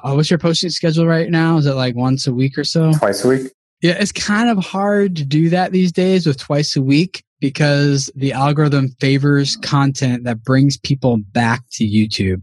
Uh, 0.01 0.15
what's 0.15 0.31
your 0.31 0.39
posting 0.39 0.71
schedule 0.71 1.07
right 1.07 1.31
now? 1.31 1.59
Is 1.59 1.67
it 1.67 1.75
like 1.75 1.95
once 1.95 2.27
a 2.27 2.35
week 2.35 2.59
or 2.59 2.65
so? 2.65 2.93
Twice 2.93 3.25
a 3.25 3.29
week. 3.29 3.53
Yeah, 3.83 3.97
it's 3.99 4.13
kind 4.13 4.49
of 4.49 4.65
hard 4.65 5.15
to 5.17 5.25
do 5.25 5.49
that 5.51 5.71
these 5.71 5.93
days 5.93 6.27
with 6.27 6.39
twice 6.39 6.75
a 6.77 6.83
week 6.83 7.25
because 7.41 8.11
the 8.17 8.33
algorithm 8.33 8.89
favors 9.01 9.57
content 9.57 10.25
that 10.25 10.43
brings 10.43 10.77
people 10.77 11.19
back 11.33 11.63
to 11.73 11.85
YouTube 11.85 12.43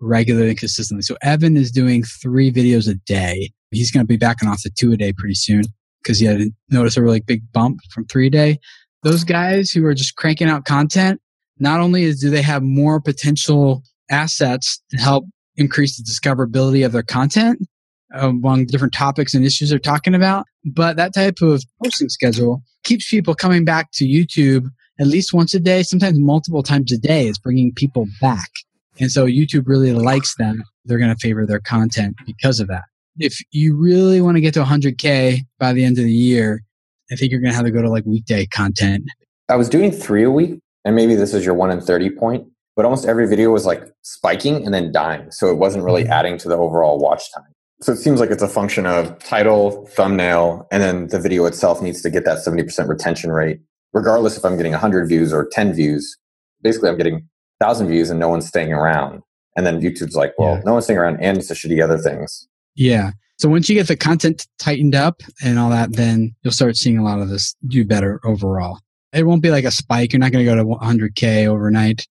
regularly 0.00 0.54
consistently. 0.54 1.02
So 1.02 1.16
Evan 1.22 1.56
is 1.56 1.70
doing 1.70 2.02
three 2.02 2.52
videos 2.52 2.88
a 2.90 2.94
day. 3.06 3.50
He's 3.70 3.90
going 3.90 4.04
to 4.04 4.08
be 4.08 4.16
backing 4.16 4.48
off 4.48 4.62
to 4.62 4.70
two 4.70 4.92
a 4.92 4.96
day 4.96 5.12
pretty 5.12 5.34
soon 5.34 5.62
because 6.02 6.18
he 6.18 6.26
had 6.26 6.40
noticed 6.70 6.96
a 6.96 7.02
really 7.02 7.20
big 7.20 7.42
bump 7.52 7.80
from 7.92 8.06
three 8.06 8.28
a 8.28 8.30
day. 8.30 8.58
Those 9.02 9.24
guys 9.24 9.70
who 9.70 9.84
are 9.86 9.94
just 9.94 10.16
cranking 10.16 10.48
out 10.48 10.64
content, 10.64 11.20
not 11.58 11.80
only 11.80 12.04
is, 12.04 12.20
do 12.20 12.30
they 12.30 12.42
have 12.42 12.62
more 12.62 13.00
potential 13.00 13.82
assets 14.10 14.80
to 14.90 14.98
help 14.98 15.24
increase 15.56 15.96
the 15.96 16.04
discoverability 16.04 16.84
of 16.84 16.92
their 16.92 17.02
content 17.02 17.66
uh, 18.14 18.28
among 18.28 18.66
different 18.66 18.92
topics 18.92 19.34
and 19.34 19.44
issues 19.44 19.70
they're 19.70 19.78
talking 19.78 20.14
about, 20.14 20.46
but 20.64 20.96
that 20.96 21.14
type 21.14 21.40
of 21.42 21.62
posting 21.82 22.08
schedule 22.08 22.62
keeps 22.84 23.08
people 23.10 23.34
coming 23.34 23.64
back 23.64 23.88
to 23.92 24.04
YouTube 24.04 24.68
at 24.98 25.06
least 25.06 25.32
once 25.32 25.54
a 25.54 25.60
day, 25.60 25.82
sometimes 25.82 26.18
multiple 26.18 26.62
times 26.62 26.92
a 26.92 26.98
day. 26.98 27.26
It's 27.26 27.38
bringing 27.38 27.72
people 27.74 28.06
back. 28.20 28.50
And 28.98 29.10
so 29.10 29.26
YouTube 29.26 29.64
really 29.66 29.92
likes 29.92 30.34
them. 30.36 30.62
They're 30.84 30.98
going 30.98 31.14
to 31.14 31.18
favor 31.18 31.46
their 31.46 31.60
content 31.60 32.16
because 32.26 32.60
of 32.60 32.68
that. 32.68 32.84
If 33.18 33.38
you 33.50 33.76
really 33.76 34.20
want 34.20 34.36
to 34.36 34.40
get 34.40 34.54
to 34.54 34.62
100K 34.62 35.40
by 35.58 35.72
the 35.72 35.84
end 35.84 35.98
of 35.98 36.04
the 36.04 36.12
year, 36.12 36.62
I 37.10 37.16
think 37.16 37.30
you're 37.30 37.40
going 37.40 37.52
to 37.52 37.56
have 37.56 37.64
to 37.64 37.70
go 37.70 37.82
to 37.82 37.90
like 37.90 38.04
weekday 38.04 38.46
content. 38.46 39.04
I 39.48 39.56
was 39.56 39.68
doing 39.68 39.92
three 39.92 40.24
a 40.24 40.30
week, 40.30 40.58
and 40.84 40.96
maybe 40.96 41.14
this 41.14 41.32
is 41.32 41.44
your 41.44 41.54
one 41.54 41.70
in 41.70 41.80
30 41.80 42.10
point, 42.10 42.46
but 42.74 42.84
almost 42.84 43.06
every 43.06 43.26
video 43.28 43.50
was 43.50 43.64
like 43.64 43.84
spiking 44.02 44.64
and 44.64 44.74
then 44.74 44.92
dying. 44.92 45.30
So 45.30 45.48
it 45.48 45.56
wasn't 45.56 45.84
really 45.84 46.02
mm-hmm. 46.02 46.12
adding 46.12 46.38
to 46.38 46.48
the 46.48 46.56
overall 46.56 46.98
watch 46.98 47.22
time. 47.32 47.44
So 47.80 47.92
it 47.92 47.98
seems 47.98 48.20
like 48.20 48.30
it's 48.30 48.42
a 48.42 48.48
function 48.48 48.86
of 48.86 49.18
title, 49.18 49.86
thumbnail, 49.86 50.66
and 50.72 50.82
then 50.82 51.08
the 51.08 51.20
video 51.20 51.44
itself 51.44 51.82
needs 51.82 52.00
to 52.02 52.10
get 52.10 52.24
that 52.24 52.38
70% 52.38 52.88
retention 52.88 53.30
rate, 53.30 53.60
regardless 53.92 54.36
if 54.36 54.44
I'm 54.44 54.56
getting 54.56 54.72
100 54.72 55.06
views 55.08 55.32
or 55.32 55.46
10 55.46 55.74
views. 55.74 56.16
Basically, 56.62 56.88
I'm 56.88 56.96
getting 56.96 57.28
1,000 57.58 57.88
views 57.88 58.10
and 58.10 58.20
no 58.20 58.28
one's 58.28 58.46
staying 58.46 58.72
around. 58.72 59.22
And 59.56 59.66
then 59.66 59.80
YouTube's 59.80 60.14
like, 60.14 60.34
well, 60.38 60.56
yeah. 60.56 60.62
no 60.64 60.72
one's 60.72 60.84
staying 60.84 60.98
around 60.98 61.18
and 61.20 61.38
it's 61.38 61.50
a 61.50 61.54
shitty 61.54 61.82
other 61.82 61.98
things. 61.98 62.46
Yeah. 62.74 63.12
So 63.38 63.48
once 63.48 63.68
you 63.68 63.74
get 63.74 63.88
the 63.88 63.96
content 63.96 64.46
tightened 64.58 64.94
up 64.94 65.22
and 65.42 65.58
all 65.58 65.70
that, 65.70 65.92
then 65.92 66.34
you'll 66.42 66.52
start 66.52 66.76
seeing 66.76 66.98
a 66.98 67.04
lot 67.04 67.20
of 67.20 67.28
this 67.28 67.54
do 67.66 67.84
better 67.84 68.20
overall. 68.24 68.80
It 69.12 69.24
won't 69.24 69.42
be 69.42 69.50
like 69.50 69.64
a 69.64 69.70
spike. 69.70 70.12
You're 70.12 70.20
not 70.20 70.32
going 70.32 70.44
to 70.44 70.50
go 70.50 70.56
to 70.56 70.64
100K 70.64 71.46
overnight. 71.46 72.06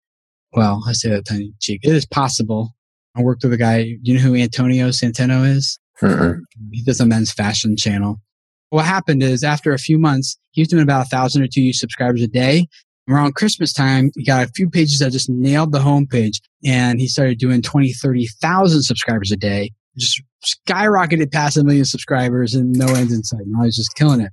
Well, 0.53 0.83
I 0.87 0.93
say 0.93 1.09
that 1.09 1.25
tongue 1.25 1.53
cheek. 1.59 1.81
It 1.83 1.93
is 1.93 2.05
possible. 2.05 2.75
I 3.15 3.21
worked 3.21 3.43
with 3.43 3.53
a 3.53 3.57
guy. 3.57 3.97
You 4.01 4.15
know 4.15 4.19
who 4.21 4.35
Antonio 4.35 4.89
Centeno 4.89 5.45
is? 5.45 5.79
Mm-mm. 6.01 6.39
He 6.71 6.83
does 6.83 6.99
a 6.99 7.05
men's 7.05 7.31
fashion 7.31 7.75
channel. 7.77 8.21
What 8.69 8.85
happened 8.85 9.21
is 9.21 9.43
after 9.43 9.73
a 9.73 9.77
few 9.77 9.99
months, 9.99 10.37
he 10.51 10.61
was 10.61 10.67
doing 10.67 10.83
about 10.83 11.05
a 11.05 11.09
thousand 11.09 11.43
or 11.43 11.47
two 11.47 11.73
subscribers 11.73 12.21
a 12.21 12.27
day. 12.27 12.67
Around 13.09 13.35
Christmas 13.35 13.73
time, 13.73 14.11
he 14.15 14.23
got 14.23 14.47
a 14.47 14.51
few 14.51 14.69
pages 14.69 14.99
that 14.99 15.11
just 15.11 15.29
nailed 15.29 15.73
the 15.73 15.79
homepage 15.79 16.37
and 16.65 16.99
he 16.99 17.07
started 17.07 17.37
doing 17.37 17.61
20, 17.61 17.91
30,000 17.91 18.81
subscribers 18.83 19.31
a 19.31 19.35
day. 19.35 19.71
Just 19.97 20.21
skyrocketed 20.67 21.31
past 21.31 21.57
a 21.57 21.63
million 21.63 21.85
subscribers 21.85 22.55
and 22.55 22.71
no 22.73 22.87
end 22.87 23.11
in 23.11 23.23
sight. 23.23 23.41
I 23.57 23.65
was 23.65 23.75
just 23.75 23.95
killing 23.95 24.21
it. 24.21 24.31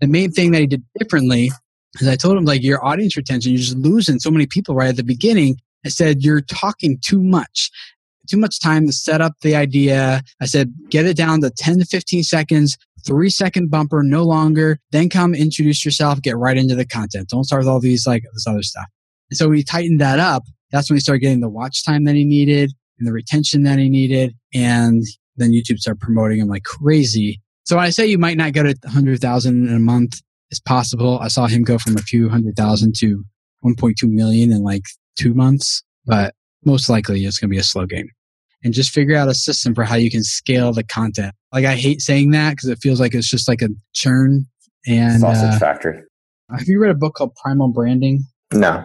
The 0.00 0.06
main 0.06 0.30
thing 0.30 0.52
that 0.52 0.60
he 0.60 0.66
did 0.66 0.84
differently 0.98 1.50
is 2.00 2.08
I 2.08 2.16
told 2.16 2.36
him 2.36 2.44
like 2.44 2.62
your 2.62 2.84
audience 2.84 3.16
retention, 3.16 3.52
you're 3.52 3.58
just 3.58 3.76
losing 3.76 4.18
so 4.18 4.30
many 4.30 4.46
people 4.46 4.74
right 4.74 4.88
at 4.88 4.96
the 4.96 5.04
beginning. 5.04 5.56
I 5.84 5.88
said, 5.88 6.22
you're 6.22 6.40
talking 6.40 6.98
too 7.02 7.20
much 7.20 7.70
too 8.28 8.36
much 8.36 8.60
time 8.60 8.86
to 8.86 8.92
set 8.92 9.20
up 9.20 9.34
the 9.42 9.54
idea. 9.54 10.22
I 10.40 10.46
said, 10.46 10.72
get 10.90 11.06
it 11.06 11.16
down 11.16 11.40
to 11.42 11.50
10 11.50 11.80
to 11.80 11.84
15 11.84 12.22
seconds, 12.22 12.76
three 13.06 13.30
second 13.30 13.70
bumper, 13.70 14.02
no 14.02 14.22
longer. 14.24 14.78
Then 14.90 15.08
come 15.08 15.34
introduce 15.34 15.84
yourself, 15.84 16.22
get 16.22 16.36
right 16.36 16.56
into 16.56 16.74
the 16.74 16.86
content. 16.86 17.28
Don't 17.28 17.44
start 17.44 17.60
with 17.60 17.68
all 17.68 17.80
these, 17.80 18.06
like 18.06 18.22
this 18.34 18.46
other 18.46 18.62
stuff. 18.62 18.86
And 19.30 19.36
so 19.36 19.48
we 19.48 19.62
tightened 19.62 20.00
that 20.00 20.18
up. 20.18 20.44
That's 20.70 20.88
when 20.88 20.96
we 20.96 21.00
started 21.00 21.20
getting 21.20 21.40
the 21.40 21.48
watch 21.48 21.84
time 21.84 22.04
that 22.04 22.14
he 22.14 22.24
needed 22.24 22.72
and 22.98 23.06
the 23.06 23.12
retention 23.12 23.62
that 23.64 23.78
he 23.78 23.88
needed. 23.88 24.34
And 24.54 25.02
then 25.36 25.52
YouTube 25.52 25.78
started 25.78 26.00
promoting 26.00 26.38
him 26.38 26.48
like 26.48 26.64
crazy. 26.64 27.40
So 27.64 27.76
when 27.76 27.84
I 27.84 27.90
say 27.90 28.06
you 28.06 28.18
might 28.18 28.36
not 28.36 28.52
go 28.52 28.62
to 28.62 28.74
100,000 28.82 29.68
in 29.68 29.74
a 29.74 29.78
month, 29.78 30.20
it's 30.50 30.60
possible. 30.60 31.18
I 31.20 31.28
saw 31.28 31.46
him 31.46 31.62
go 31.62 31.78
from 31.78 31.96
a 31.96 32.02
few 32.02 32.28
hundred 32.28 32.56
thousand 32.56 32.94
to 32.98 33.24
1.2 33.64 33.94
million 34.10 34.52
in 34.52 34.62
like 34.62 34.82
two 35.16 35.34
months, 35.34 35.82
but 36.04 36.34
most 36.64 36.88
likely 36.88 37.24
it's 37.24 37.38
going 37.38 37.48
to 37.48 37.54
be 37.54 37.58
a 37.58 37.64
slow 37.64 37.86
game. 37.86 38.08
And 38.64 38.72
just 38.72 38.90
figure 38.90 39.16
out 39.16 39.28
a 39.28 39.34
system 39.34 39.74
for 39.74 39.82
how 39.82 39.96
you 39.96 40.10
can 40.10 40.22
scale 40.22 40.72
the 40.72 40.84
content. 40.84 41.34
Like 41.52 41.64
I 41.64 41.74
hate 41.74 42.00
saying 42.00 42.30
that 42.30 42.50
because 42.50 42.68
it 42.68 42.78
feels 42.80 43.00
like 43.00 43.14
it's 43.14 43.28
just 43.28 43.48
like 43.48 43.60
a 43.60 43.68
churn 43.92 44.46
and 44.86 45.20
sausage 45.20 45.54
uh, 45.54 45.58
factory. 45.58 46.00
Have 46.50 46.68
you 46.68 46.80
read 46.80 46.90
a 46.90 46.94
book 46.94 47.14
called 47.14 47.34
Primal 47.36 47.68
Branding? 47.68 48.24
No. 48.52 48.84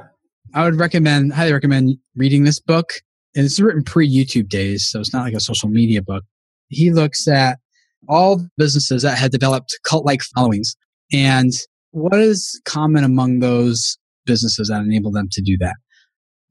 I 0.54 0.64
would 0.64 0.80
recommend, 0.80 1.34
highly 1.34 1.54
recommend 1.54 1.98
reading 2.16 2.44
this 2.44 2.60
book. 2.60 2.94
And 3.36 3.46
it's 3.46 3.60
written 3.60 3.84
pre 3.84 4.10
YouTube 4.10 4.50
days, 4.50 4.88
so 4.90 5.00
it's 5.00 5.14
not 5.14 5.24
like 5.24 5.34
a 5.34 5.40
social 5.40 5.70
media 5.70 6.02
book. 6.02 6.24
He 6.70 6.92
looks 6.92 7.28
at 7.28 7.60
all 8.08 8.44
businesses 8.58 9.04
that 9.04 9.18
had 9.18 9.32
developed 9.32 9.78
cult 9.84 10.06
like 10.06 10.22
followings 10.36 10.76
and 11.12 11.52
what 11.92 12.20
is 12.20 12.60
common 12.66 13.04
among 13.04 13.40
those 13.40 13.98
businesses 14.26 14.70
that 14.70 14.82
enable 14.82 15.12
them 15.12 15.28
to 15.32 15.42
do 15.42 15.58
that. 15.60 15.76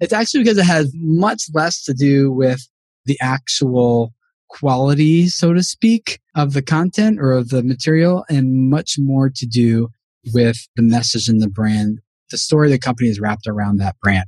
It's 0.00 0.12
actually 0.12 0.42
because 0.42 0.58
it 0.58 0.64
has 0.64 0.90
much 0.94 1.44
less 1.54 1.82
to 1.84 1.94
do 1.94 2.30
with 2.32 2.60
the 3.06 3.18
actual 3.20 4.12
quality, 4.48 5.28
so 5.28 5.52
to 5.52 5.62
speak, 5.62 6.20
of 6.34 6.52
the 6.52 6.62
content 6.62 7.18
or 7.20 7.32
of 7.32 7.48
the 7.48 7.62
material 7.62 8.24
and 8.28 8.70
much 8.70 8.96
more 8.98 9.30
to 9.30 9.46
do 9.46 9.88
with 10.32 10.56
the 10.76 10.82
message 10.82 11.28
and 11.28 11.40
the 11.40 11.48
brand, 11.48 12.00
the 12.30 12.38
story 12.38 12.68
the 12.68 12.78
company 12.78 13.08
is 13.08 13.20
wrapped 13.20 13.46
around 13.46 13.78
that 13.78 13.96
brand. 14.02 14.26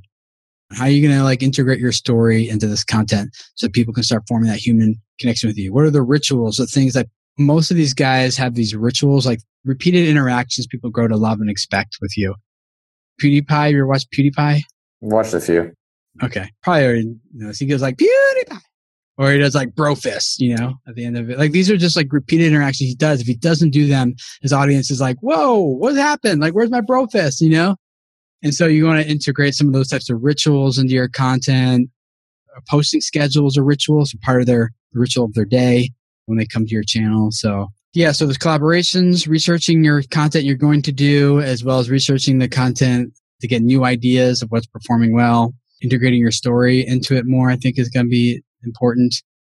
How 0.71 0.85
are 0.85 0.89
you 0.89 1.05
going 1.05 1.17
to 1.17 1.23
like 1.23 1.41
integrate 1.41 1.79
your 1.79 1.91
story 1.91 2.47
into 2.47 2.67
this 2.67 2.83
content 2.83 3.35
so 3.55 3.67
people 3.69 3.93
can 3.93 4.03
start 4.03 4.23
forming 4.27 4.49
that 4.49 4.59
human 4.59 4.95
connection 5.19 5.47
with 5.47 5.57
you? 5.57 5.73
What 5.73 5.85
are 5.85 5.91
the 5.91 6.03
rituals, 6.03 6.57
the 6.57 6.67
things 6.67 6.93
that 6.93 7.07
most 7.39 7.71
of 7.71 7.77
these 7.77 7.93
guys 7.93 8.37
have 8.37 8.53
these 8.53 8.75
rituals, 8.75 9.25
like 9.25 9.39
repeated 9.65 10.07
interactions 10.07 10.67
people 10.67 10.89
grow 10.89 11.07
to 11.07 11.17
love 11.17 11.39
and 11.39 11.49
expect 11.49 11.97
with 12.01 12.17
you. 12.17 12.35
PewDiePie, 13.21 13.71
you 13.71 13.77
ever 13.77 13.87
watched 13.87 14.11
PewDiePie? 14.11 14.63
Watched 15.01 15.33
a 15.33 15.39
few. 15.39 15.73
Okay. 16.23 16.49
Probably 16.63 16.85
already 16.85 17.15
knows. 17.33 17.59
He 17.59 17.65
goes 17.65 17.81
like, 17.81 17.97
PewDiePie. 17.97 18.59
Or 19.17 19.31
he 19.33 19.37
does 19.37 19.53
like 19.53 19.75
bro 19.75 19.95
fist, 19.95 20.39
you 20.39 20.55
know, 20.55 20.75
at 20.87 20.95
the 20.95 21.03
end 21.03 21.17
of 21.17 21.29
it. 21.29 21.37
Like 21.37 21.51
these 21.51 21.69
are 21.69 21.75
just 21.75 21.97
like 21.97 22.07
repeated 22.13 22.47
interactions 22.47 22.89
he 22.89 22.95
does. 22.95 23.19
If 23.19 23.27
he 23.27 23.35
doesn't 23.35 23.71
do 23.71 23.85
them, 23.85 24.15
his 24.41 24.53
audience 24.53 24.89
is 24.89 25.01
like, 25.01 25.17
whoa, 25.19 25.59
what 25.59 25.95
happened? 25.95 26.39
Like, 26.39 26.53
where's 26.53 26.69
my 26.69 26.79
bro 26.79 27.05
fist, 27.07 27.41
you 27.41 27.49
know? 27.49 27.75
And 28.41 28.53
so 28.53 28.65
you 28.65 28.85
want 28.85 29.03
to 29.03 29.11
integrate 29.11 29.55
some 29.55 29.67
of 29.67 29.73
those 29.73 29.89
types 29.89 30.09
of 30.09 30.23
rituals 30.23 30.77
into 30.77 30.93
your 30.93 31.09
content. 31.09 31.89
Uh, 32.55 32.61
posting 32.69 33.01
schedules 33.01 33.57
or 33.57 33.63
rituals 33.63 34.15
part 34.21 34.39
of 34.39 34.47
their 34.47 34.71
ritual 34.93 35.25
of 35.25 35.33
their 35.33 35.43
day 35.43 35.91
when 36.27 36.37
they 36.37 36.45
come 36.45 36.65
to 36.65 36.73
your 36.73 36.83
channel. 36.83 37.29
So 37.31 37.67
yeah, 37.93 38.13
so 38.13 38.25
there's 38.25 38.37
collaborations, 38.37 39.27
researching 39.27 39.83
your 39.83 40.01
content 40.03 40.45
you're 40.45 40.55
going 40.55 40.81
to 40.83 40.91
do, 40.91 41.41
as 41.41 41.63
well 41.63 41.79
as 41.79 41.89
researching 41.89 42.39
the 42.39 42.47
content 42.47 43.13
to 43.41 43.47
get 43.47 43.61
new 43.61 43.83
ideas 43.83 44.41
of 44.41 44.49
what's 44.49 44.67
performing 44.67 45.13
well. 45.13 45.53
Integrating 45.81 46.19
your 46.19 46.31
story 46.31 46.85
into 46.85 47.15
it 47.15 47.25
more, 47.25 47.49
I 47.49 47.55
think, 47.55 47.79
is 47.79 47.89
going 47.89 48.05
to 48.05 48.09
be 48.09 48.41
important. 48.63 49.15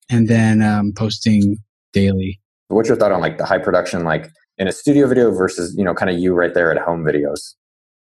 And 0.10 0.28
then 0.28 0.62
um, 0.62 0.94
posting 0.96 1.58
daily. 1.94 2.40
What's 2.68 2.90
your 2.90 2.98
thought 2.98 3.12
on 3.12 3.22
like 3.22 3.38
the 3.38 3.46
high 3.46 3.58
production, 3.58 4.04
like 4.04 4.30
in 4.58 4.68
a 4.68 4.72
studio 4.72 5.08
video 5.08 5.32
versus 5.32 5.76
you 5.78 5.84
know, 5.84 5.94
kind 5.94 6.12
of 6.12 6.18
you 6.18 6.34
right 6.34 6.54
there 6.54 6.72
at 6.72 6.78
home 6.78 7.04
videos? 7.04 7.54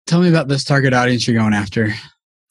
Tell 0.06 0.20
me 0.20 0.28
about 0.28 0.48
this 0.48 0.64
target 0.64 0.92
audience 0.92 1.28
you're 1.28 1.40
going 1.40 1.54
after. 1.54 1.94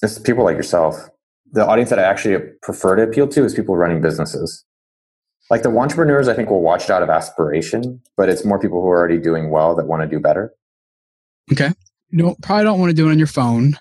It's 0.01 0.19
people 0.19 0.45
like 0.45 0.55
yourself. 0.55 1.09
The 1.51 1.65
audience 1.65 1.89
that 1.89 1.99
I 1.99 2.03
actually 2.03 2.38
prefer 2.61 2.95
to 2.95 3.03
appeal 3.03 3.27
to 3.29 3.43
is 3.43 3.53
people 3.53 3.75
running 3.75 4.01
businesses. 4.01 4.63
Like 5.49 5.63
the 5.63 5.69
entrepreneurs, 5.69 6.27
I 6.27 6.35
think 6.35 6.49
will 6.49 6.61
watch 6.61 6.85
it 6.85 6.91
out 6.91 7.01
of 7.01 7.09
aspiration, 7.09 8.01
but 8.15 8.29
it's 8.29 8.45
more 8.45 8.59
people 8.59 8.81
who 8.81 8.88
are 8.88 8.97
already 8.97 9.17
doing 9.17 9.49
well 9.49 9.75
that 9.75 9.88
want 9.88 10.03
to 10.03 10.07
do 10.07 10.19
better. 10.19 10.53
Okay. 11.51 11.73
You 12.11 12.19
don't, 12.19 12.41
probably 12.41 12.65
don't 12.65 12.79
want 12.79 12.91
to 12.91 12.95
do 12.95 13.07
it 13.07 13.11
on 13.11 13.17
your 13.17 13.27
phone. 13.27 13.77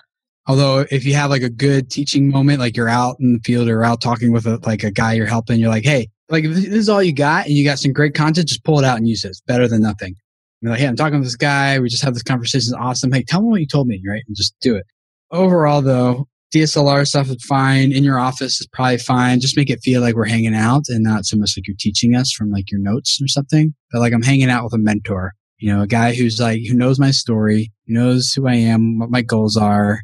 Although 0.49 0.87
if 0.89 1.05
you 1.05 1.13
have 1.13 1.29
like 1.29 1.43
a 1.43 1.49
good 1.49 1.91
teaching 1.91 2.27
moment, 2.27 2.59
like 2.59 2.75
you're 2.75 2.89
out 2.89 3.17
in 3.19 3.33
the 3.33 3.39
field 3.45 3.69
or 3.69 3.83
out 3.83 4.01
talking 4.01 4.31
with 4.31 4.47
a, 4.47 4.57
like 4.65 4.83
a 4.83 4.89
guy 4.89 5.13
you're 5.13 5.27
helping, 5.27 5.59
you're 5.59 5.69
like, 5.69 5.85
hey, 5.85 6.07
like 6.27 6.43
this 6.43 6.65
is 6.65 6.89
all 6.89 7.03
you 7.03 7.13
got 7.13 7.45
and 7.45 7.53
you 7.53 7.63
got 7.63 7.77
some 7.77 7.93
great 7.93 8.15
content, 8.15 8.47
just 8.47 8.63
pull 8.63 8.79
it 8.79 8.83
out 8.83 8.97
and 8.97 9.07
use 9.07 9.23
it. 9.23 9.27
It's 9.27 9.41
better 9.41 9.67
than 9.67 9.83
nothing. 9.83 10.15
You're 10.61 10.71
like, 10.71 10.79
hey, 10.79 10.87
I'm 10.87 10.95
talking 10.95 11.19
to 11.21 11.23
this 11.23 11.35
guy. 11.35 11.77
We 11.77 11.87
just 11.87 12.03
had 12.03 12.15
this 12.15 12.23
conversation. 12.23 12.73
It's 12.73 12.81
awesome. 12.81 13.11
Hey, 13.11 13.23
tell 13.23 13.43
me 13.43 13.49
what 13.49 13.61
you 13.61 13.67
told 13.67 13.87
me, 13.87 14.01
right? 14.09 14.23
And 14.25 14.35
just 14.35 14.55
do 14.59 14.75
it. 14.75 14.87
Overall, 15.29 15.83
though, 15.83 16.27
DSLR 16.51 17.07
stuff 17.07 17.29
is 17.29 17.45
fine. 17.45 17.91
In 17.91 18.03
your 18.03 18.17
office 18.17 18.59
is 18.59 18.67
probably 18.73 18.97
fine. 18.97 19.41
Just 19.41 19.55
make 19.55 19.69
it 19.69 19.81
feel 19.83 20.01
like 20.01 20.15
we're 20.15 20.25
hanging 20.25 20.55
out 20.55 20.85
and 20.89 21.03
not 21.03 21.25
so 21.25 21.37
much 21.37 21.53
like 21.55 21.67
you're 21.67 21.77
teaching 21.77 22.15
us 22.15 22.31
from 22.31 22.49
like 22.49 22.71
your 22.71 22.81
notes 22.81 23.19
or 23.21 23.27
something. 23.27 23.75
But 23.91 23.99
like 23.99 24.13
I'm 24.13 24.23
hanging 24.23 24.49
out 24.49 24.63
with 24.63 24.73
a 24.73 24.79
mentor, 24.79 25.33
you 25.59 25.71
know, 25.71 25.83
a 25.83 25.87
guy 25.87 26.15
who's 26.15 26.39
like, 26.39 26.61
who 26.67 26.73
knows 26.73 26.99
my 26.99 27.11
story, 27.11 27.71
knows 27.85 28.33
who 28.33 28.47
I 28.47 28.55
am, 28.55 28.97
what 28.97 29.11
my 29.11 29.21
goals 29.21 29.55
are, 29.55 30.01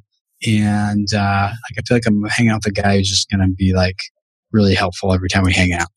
And 0.48 1.14
uh, 1.14 1.50
like 1.50 1.78
I 1.78 1.82
feel 1.88 1.98
like 1.98 2.06
I'm 2.06 2.24
hanging 2.24 2.52
out 2.52 2.62
with 2.66 2.78
a 2.78 2.82
guy 2.82 2.98
who's 2.98 3.10
just 3.10 3.30
going 3.30 3.48
to 3.48 3.54
be 3.54 3.74
like 3.74 3.98
really 4.52 4.75
helpful 4.75 5.14
every 5.14 5.30
time 5.30 5.44
we 5.44 5.54
hang 5.54 5.74
out. 5.74 5.88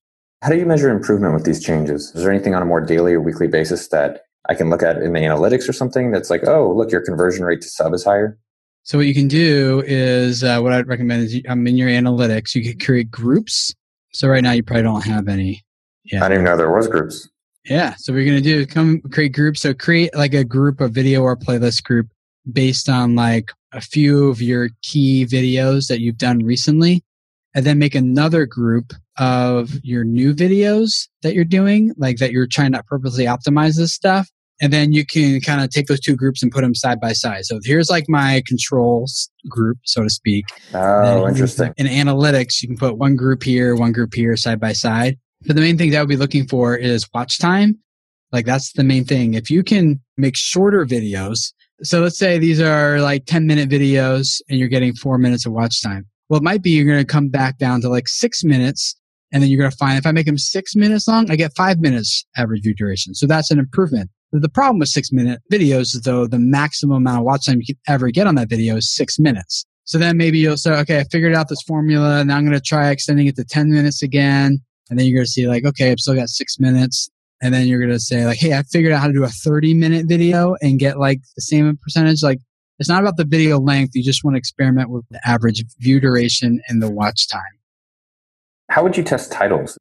How 0.43 0.51
do 0.51 0.57
you 0.57 0.67
measure 0.67 0.91
improvement 0.91 1.35
with 1.35 1.45
these 1.45 1.63
changes? 1.63 2.13
Is 2.15 2.23
there 2.23 2.33
anything 2.33 2.55
on 2.55 2.63
a 2.63 2.65
more 2.65 2.81
daily 2.81 3.13
or 3.13 3.21
weekly 3.21 3.49
basis 3.49 3.89
that 3.89 4.23
I 4.49 4.55
can 4.55 4.71
look 4.71 4.83
at 4.83 4.99
in 4.99 5.13
the 5.13 5.21
analytics 5.21 5.69
or 5.69 5.73
something 5.73 6.11
that's 6.11 6.31
like, 6.31 6.47
oh, 6.47 6.73
look, 6.73 6.93
your 6.93 7.01
conversion 7.01 7.45
rate 7.45 7.61
to 7.63 7.69
sub 7.69 7.93
is 7.93 8.05
higher? 8.05 8.39
So 8.85 8.99
what 8.99 9.07
you 9.07 9.15
can 9.15 9.29
do 9.29 9.83
is 9.87 10.43
uh, 10.43 10.61
what 10.61 10.73
I'd 10.73 10.87
recommend 10.87 11.25
is 11.25 11.35
I'm 11.47 11.61
um, 11.61 11.67
in 11.67 11.77
your 11.77 11.89
analytics. 11.89 12.55
You 12.55 12.63
can 12.63 12.79
create 12.79 13.11
groups. 13.11 13.75
So 14.13 14.29
right 14.29 14.43
now 14.43 14.53
you 14.53 14.63
probably 14.63 14.85
don't 14.85 15.05
have 15.05 15.29
any. 15.29 15.63
Yeah. 16.05 16.25
I 16.25 16.29
didn't 16.29 16.43
even 16.43 16.45
know 16.45 16.57
there 16.57 16.75
was 16.75 16.89
groups. 16.89 17.29
Yeah. 17.67 17.95
So 17.99 18.13
what 18.13 18.21
you're 18.21 18.27
gonna 18.27 18.41
do 18.41 18.65
come 18.65 19.03
create 19.13 19.35
groups. 19.35 19.61
So 19.61 19.75
create 19.75 20.15
like 20.15 20.33
a 20.33 20.45
group, 20.45 20.81
a 20.81 20.89
video 20.89 21.21
or 21.21 21.37
playlist 21.37 21.85
group 21.85 22.09
based 22.51 22.89
on 22.89 23.15
like 23.15 23.51
a 23.73 23.81
few 23.81 24.29
of 24.29 24.41
your 24.41 24.71
key 24.83 25.27
videos 25.27 25.89
that 25.89 26.01
you've 26.01 26.19
done 26.19 26.41
recently, 26.41 27.03
and 27.55 27.65
then 27.65 27.79
make 27.79 27.95
another 27.95 28.47
group 28.47 28.93
of 29.19 29.73
your 29.83 30.05
new 30.05 30.35
videos 30.35 31.09
that 31.23 31.35
you're 31.35 31.45
doing, 31.45 31.93
like 31.97 32.19
that 32.19 32.31
you're 32.31 32.47
trying 32.47 32.73
to 32.73 32.83
purposely 32.85 33.25
optimize 33.25 33.77
this 33.77 33.93
stuff. 33.93 34.29
And 34.61 34.73
then 34.73 34.93
you 34.93 35.07
can 35.07 35.41
kind 35.41 35.63
of 35.63 35.71
take 35.71 35.87
those 35.87 36.01
two 36.01 36.17
groups 36.17 36.43
and 36.43 36.51
put 36.51 36.63
them 36.63 36.75
side 36.75 37.01
by 37.01 37.13
side. 37.13 37.45
So 37.45 37.61
here's 37.63 37.89
like 37.89 38.07
my 38.09 38.43
controls 38.47 39.31
group, 39.49 39.79
so 39.85 40.03
to 40.03 40.11
speak. 40.11 40.47
Oh, 40.75 41.29
interesting. 41.29 41.73
In 41.77 41.87
analytics, 41.87 42.61
you 42.61 42.69
can 42.69 42.77
put 42.77 42.99
one 42.99 43.15
group 43.15 43.45
here, 43.45 43.77
one 43.77 43.93
group 43.93 44.15
here, 44.15 44.37
side 44.37 44.59
by 44.59 44.73
side. 44.73 45.17
But 45.47 45.55
the 45.55 45.63
main 45.63 45.79
thing 45.79 45.91
that 45.91 45.99
I 45.99 46.03
would 46.03 46.09
be 46.09 46.17
looking 46.17 46.49
for 46.49 46.77
is 46.77 47.09
watch 47.15 47.39
time. 47.39 47.79
Like 48.33 48.47
that's 48.47 48.73
the 48.73 48.83
main 48.83 49.05
thing. 49.05 49.35
If 49.35 49.49
you 49.51 49.63
can 49.63 50.01
make 50.17 50.37
shorter 50.37 50.85
videos, 50.85 51.53
so 51.83 52.01
let's 52.01 52.19
say 52.19 52.39
these 52.39 52.61
are 52.61 53.01
like 53.01 53.25
10 53.27 53.47
minute 53.47 53.69
videos 53.69 54.41
and 54.49 54.59
you're 54.59 54.69
getting 54.69 54.95
four 54.95 55.19
minutes 55.19 55.47
of 55.47 55.53
watch 55.53 55.83
time. 55.83 56.07
Well, 56.29 56.39
it 56.39 56.43
might 56.43 56.63
be 56.63 56.71
you're 56.71 56.87
going 56.87 56.99
to 56.99 57.05
come 57.05 57.29
back 57.29 57.59
down 57.59 57.81
to 57.83 57.89
like 57.89 58.09
six 58.09 58.45
minutes 58.45 58.97
and 59.33 59.43
then 59.43 59.51
you're 59.51 59.59
going 59.61 59.71
to 59.71 59.77
find 59.77 59.99
if 59.99 60.07
I 60.07 60.13
make 60.13 60.27
them 60.27 60.39
six 60.39 60.75
minutes 60.75 61.07
long, 61.07 61.31
I 61.31 61.37
get 61.37 61.57
five 61.57 61.81
minutes 61.81 62.25
average 62.37 62.63
view 62.63 62.75
duration. 62.75 63.15
So 63.15 63.27
that's 63.27 63.51
an 63.51 63.59
improvement. 63.59 64.11
The 64.33 64.49
problem 64.49 64.79
with 64.79 64.89
six 64.89 65.11
minute 65.11 65.41
videos 65.51 65.95
is 65.95 66.03
though 66.05 66.27
the 66.27 66.39
maximum 66.39 66.99
amount 66.99 67.21
of 67.21 67.25
watch 67.25 67.47
time 67.47 67.61
you 67.61 67.75
can 67.75 67.95
ever 67.95 68.11
get 68.11 68.27
on 68.27 68.35
that 68.35 68.51
video 68.51 68.77
is 68.77 68.95
six 68.95 69.19
minutes. 69.19 69.65
So 69.85 69.97
then 69.97 70.19
maybe 70.19 70.39
you'll 70.39 70.59
say, 70.59 70.73
okay, 70.81 71.01
I 71.01 71.05
figured 71.05 71.35
out 71.35 71.49
this 71.49 71.63
formula. 71.63 72.23
Now 72.25 72.37
I'm 72.37 72.45
going 72.45 72.59
to 72.59 72.61
try 72.61 72.91
extending 72.91 73.27
it 73.27 73.37
to 73.37 73.45
10 73.45 73.71
minutes 73.71 74.03
again. 74.03 74.59
And 74.91 74.99
then 74.99 75.07
you're 75.07 75.17
going 75.17 75.25
to 75.25 75.31
see 75.31 75.49
like, 75.49 75.65
okay, 75.65 75.91
I've 75.91 75.99
still 75.99 76.15
got 76.15 76.29
six 76.29 76.59
minutes. 76.59 77.09
And 77.41 77.55
then 77.55 77.69
you're 77.69 77.81
going 77.81 77.93
to 77.93 78.01
say 78.01 78.27
like, 78.27 78.39
hey, 78.39 78.55
I 78.55 78.63
figured 78.63 78.93
out 78.93 79.01
how 79.01 79.07
to 79.07 79.13
do 79.13 79.25
a 79.25 79.29
30 79.29 79.75
minute 79.75 80.07
video 80.07 80.57
and 80.61 80.79
get 80.79 80.99
like 80.99 81.21
the 81.37 81.43
same 81.43 81.79
percentage. 81.83 82.23
Like 82.23 82.39
it's 82.79 82.89
not 82.89 83.01
about 83.01 83.17
the 83.17 83.25
video 83.25 83.59
length. 83.59 83.95
You 83.95 84.03
just 84.03 84.25
want 84.25 84.35
to 84.35 84.39
experiment 84.39 84.91
with 84.91 85.05
the 85.11 85.21
average 85.25 85.63
view 85.79 86.01
duration 86.01 86.61
and 86.69 86.83
the 86.83 86.91
watch 86.91 87.29
time. 87.29 87.43
How 88.71 88.83
would 88.83 88.97
you 88.97 89.03
test 89.03 89.33
titles? 89.33 89.79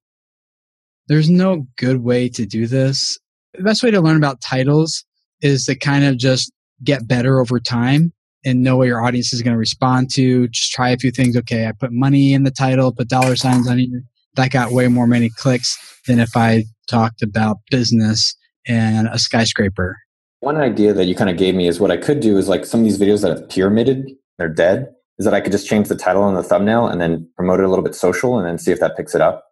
There's 1.08 1.30
no 1.30 1.68
good 1.78 2.04
way 2.04 2.30
to 2.30 2.46
do 2.46 2.68
this 2.68 3.18
the 3.58 3.64
best 3.64 3.84
way 3.84 3.92
to 3.92 4.02
learn 4.02 4.18
about 4.18 4.40
titles 4.42 5.04
is 5.42 5.66
to 5.66 5.76
kind 5.76 6.06
of 6.06 6.18
just 6.18 6.52
get 6.84 7.08
better 7.08 7.40
over 7.40 7.60
time 7.60 8.14
and 8.46 8.64
know 8.64 8.78
what 8.78 8.88
your 8.88 9.04
audience 9.04 9.34
is 9.34 9.42
going 9.42 9.54
to 9.54 9.60
respond 9.60 10.12
to. 10.14 10.48
Just 10.50 10.72
try 10.72 10.90
a 10.90 10.98
few 10.98 11.12
things. 11.12 11.36
Okay, 11.36 11.68
I 11.68 11.72
put 11.72 11.92
money 11.92 12.34
in 12.34 12.44
the 12.44 12.52
title, 12.52 12.94
put 12.94 13.10
dollar 13.10 13.36
signs 13.36 13.68
on 13.68 13.80
it. 13.80 13.90
That 14.36 14.52
got 14.52 14.72
way 14.72 14.88
more 14.88 15.08
many 15.08 15.30
clicks 15.30 15.78
than 16.06 16.20
if 16.20 16.36
I 16.36 16.66
talked 16.88 17.22
about 17.22 17.58
business 17.72 18.36
and 18.68 19.08
a 19.08 19.20
skyscraper. 19.20 19.98
One 20.42 20.58
idea 20.58 20.94
that 20.94 21.06
you 21.06 21.16
kind 21.16 21.30
of 21.30 21.38
gave 21.38 21.56
me 21.56 21.68
is 21.68 21.80
what 21.80 21.92
I 21.92 21.98
could 21.98 22.20
do 22.20 22.38
is 22.38 22.48
like 22.48 22.66
some 22.66 22.82
of 22.82 22.86
these 22.86 23.00
videos 23.00 23.22
that 23.24 23.32
have 23.32 23.50
pyramided, 23.50 24.12
they're 24.38 24.48
dead, 24.48 24.94
is 25.18 25.26
that 25.26 25.34
I 25.34 25.42
could 25.42 25.52
just 25.52 25.68
change 25.68 25.88
the 25.88 25.96
title 25.96 26.28
and 26.28 26.38
the 26.38 26.44
thumbnail 26.44 26.88
and 26.88 27.02
then 27.02 27.28
promote 27.36 27.60
it 27.60 27.66
a 27.66 27.70
little 27.70 27.84
bit 27.84 27.96
social 27.96 28.38
and 28.38 28.48
then 28.48 28.58
see 28.58 28.72
if 28.72 28.80
that 28.80 28.96
picks 28.96 29.16
it 29.16 29.22
up. 29.22 29.46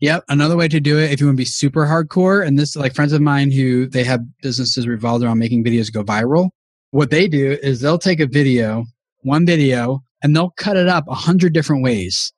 Yep. 0.00 0.24
Another 0.28 0.56
way 0.56 0.68
to 0.68 0.78
do 0.78 0.98
it, 0.98 1.10
if 1.10 1.20
you 1.20 1.26
want 1.26 1.36
to 1.36 1.40
be 1.40 1.44
super 1.44 1.86
hardcore, 1.86 2.46
and 2.46 2.58
this 2.58 2.76
like 2.76 2.94
friends 2.94 3.12
of 3.12 3.20
mine 3.20 3.50
who 3.50 3.86
they 3.86 4.04
have 4.04 4.20
businesses 4.42 4.86
revolved 4.86 5.24
around 5.24 5.38
making 5.38 5.64
videos 5.64 5.92
go 5.92 6.04
viral. 6.04 6.50
What 6.90 7.10
they 7.10 7.26
do 7.26 7.58
is 7.62 7.80
they'll 7.80 7.98
take 7.98 8.20
a 8.20 8.26
video, 8.26 8.84
one 9.22 9.44
video, 9.44 10.02
and 10.22 10.36
they'll 10.36 10.52
cut 10.56 10.76
it 10.76 10.88
up 10.88 11.04
a 11.08 11.14
hundred 11.14 11.52
different 11.52 11.82
ways, 11.82 12.32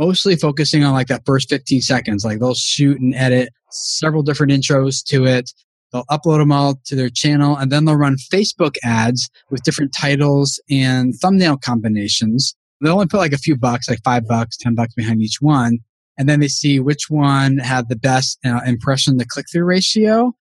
mostly 0.00 0.34
focusing 0.34 0.82
on 0.82 0.94
like 0.94 1.08
that 1.08 1.22
first 1.26 1.50
15 1.50 1.82
seconds. 1.82 2.24
Like 2.24 2.40
they'll 2.40 2.54
shoot 2.54 2.98
and 2.98 3.14
edit 3.14 3.50
several 3.70 4.22
different 4.22 4.52
intros 4.52 5.04
to 5.08 5.26
it. 5.26 5.52
They'll 5.92 6.06
upload 6.06 6.38
them 6.38 6.52
all 6.52 6.80
to 6.86 6.96
their 6.96 7.10
channel 7.10 7.56
and 7.56 7.70
then 7.70 7.84
they'll 7.84 7.96
run 7.96 8.16
Facebook 8.32 8.76
ads 8.82 9.28
with 9.50 9.62
different 9.62 9.92
titles 9.96 10.60
and 10.70 11.14
thumbnail 11.20 11.58
combinations. 11.58 12.54
They'll 12.80 12.94
only 12.94 13.08
put 13.08 13.18
like 13.18 13.34
a 13.34 13.38
few 13.38 13.56
bucks, 13.56 13.90
like 13.90 14.00
five 14.02 14.26
bucks, 14.26 14.56
10 14.56 14.74
bucks 14.74 14.94
behind 14.94 15.20
each 15.20 15.38
one 15.40 15.80
and 16.20 16.28
then 16.28 16.40
they 16.40 16.48
see 16.48 16.80
which 16.80 17.08
one 17.08 17.56
had 17.56 17.88
the 17.88 17.96
best 17.96 18.38
uh, 18.44 18.60
impression 18.66 19.18
to 19.18 19.24
click 19.26 19.46
through 19.50 19.64
ratio 19.64 20.32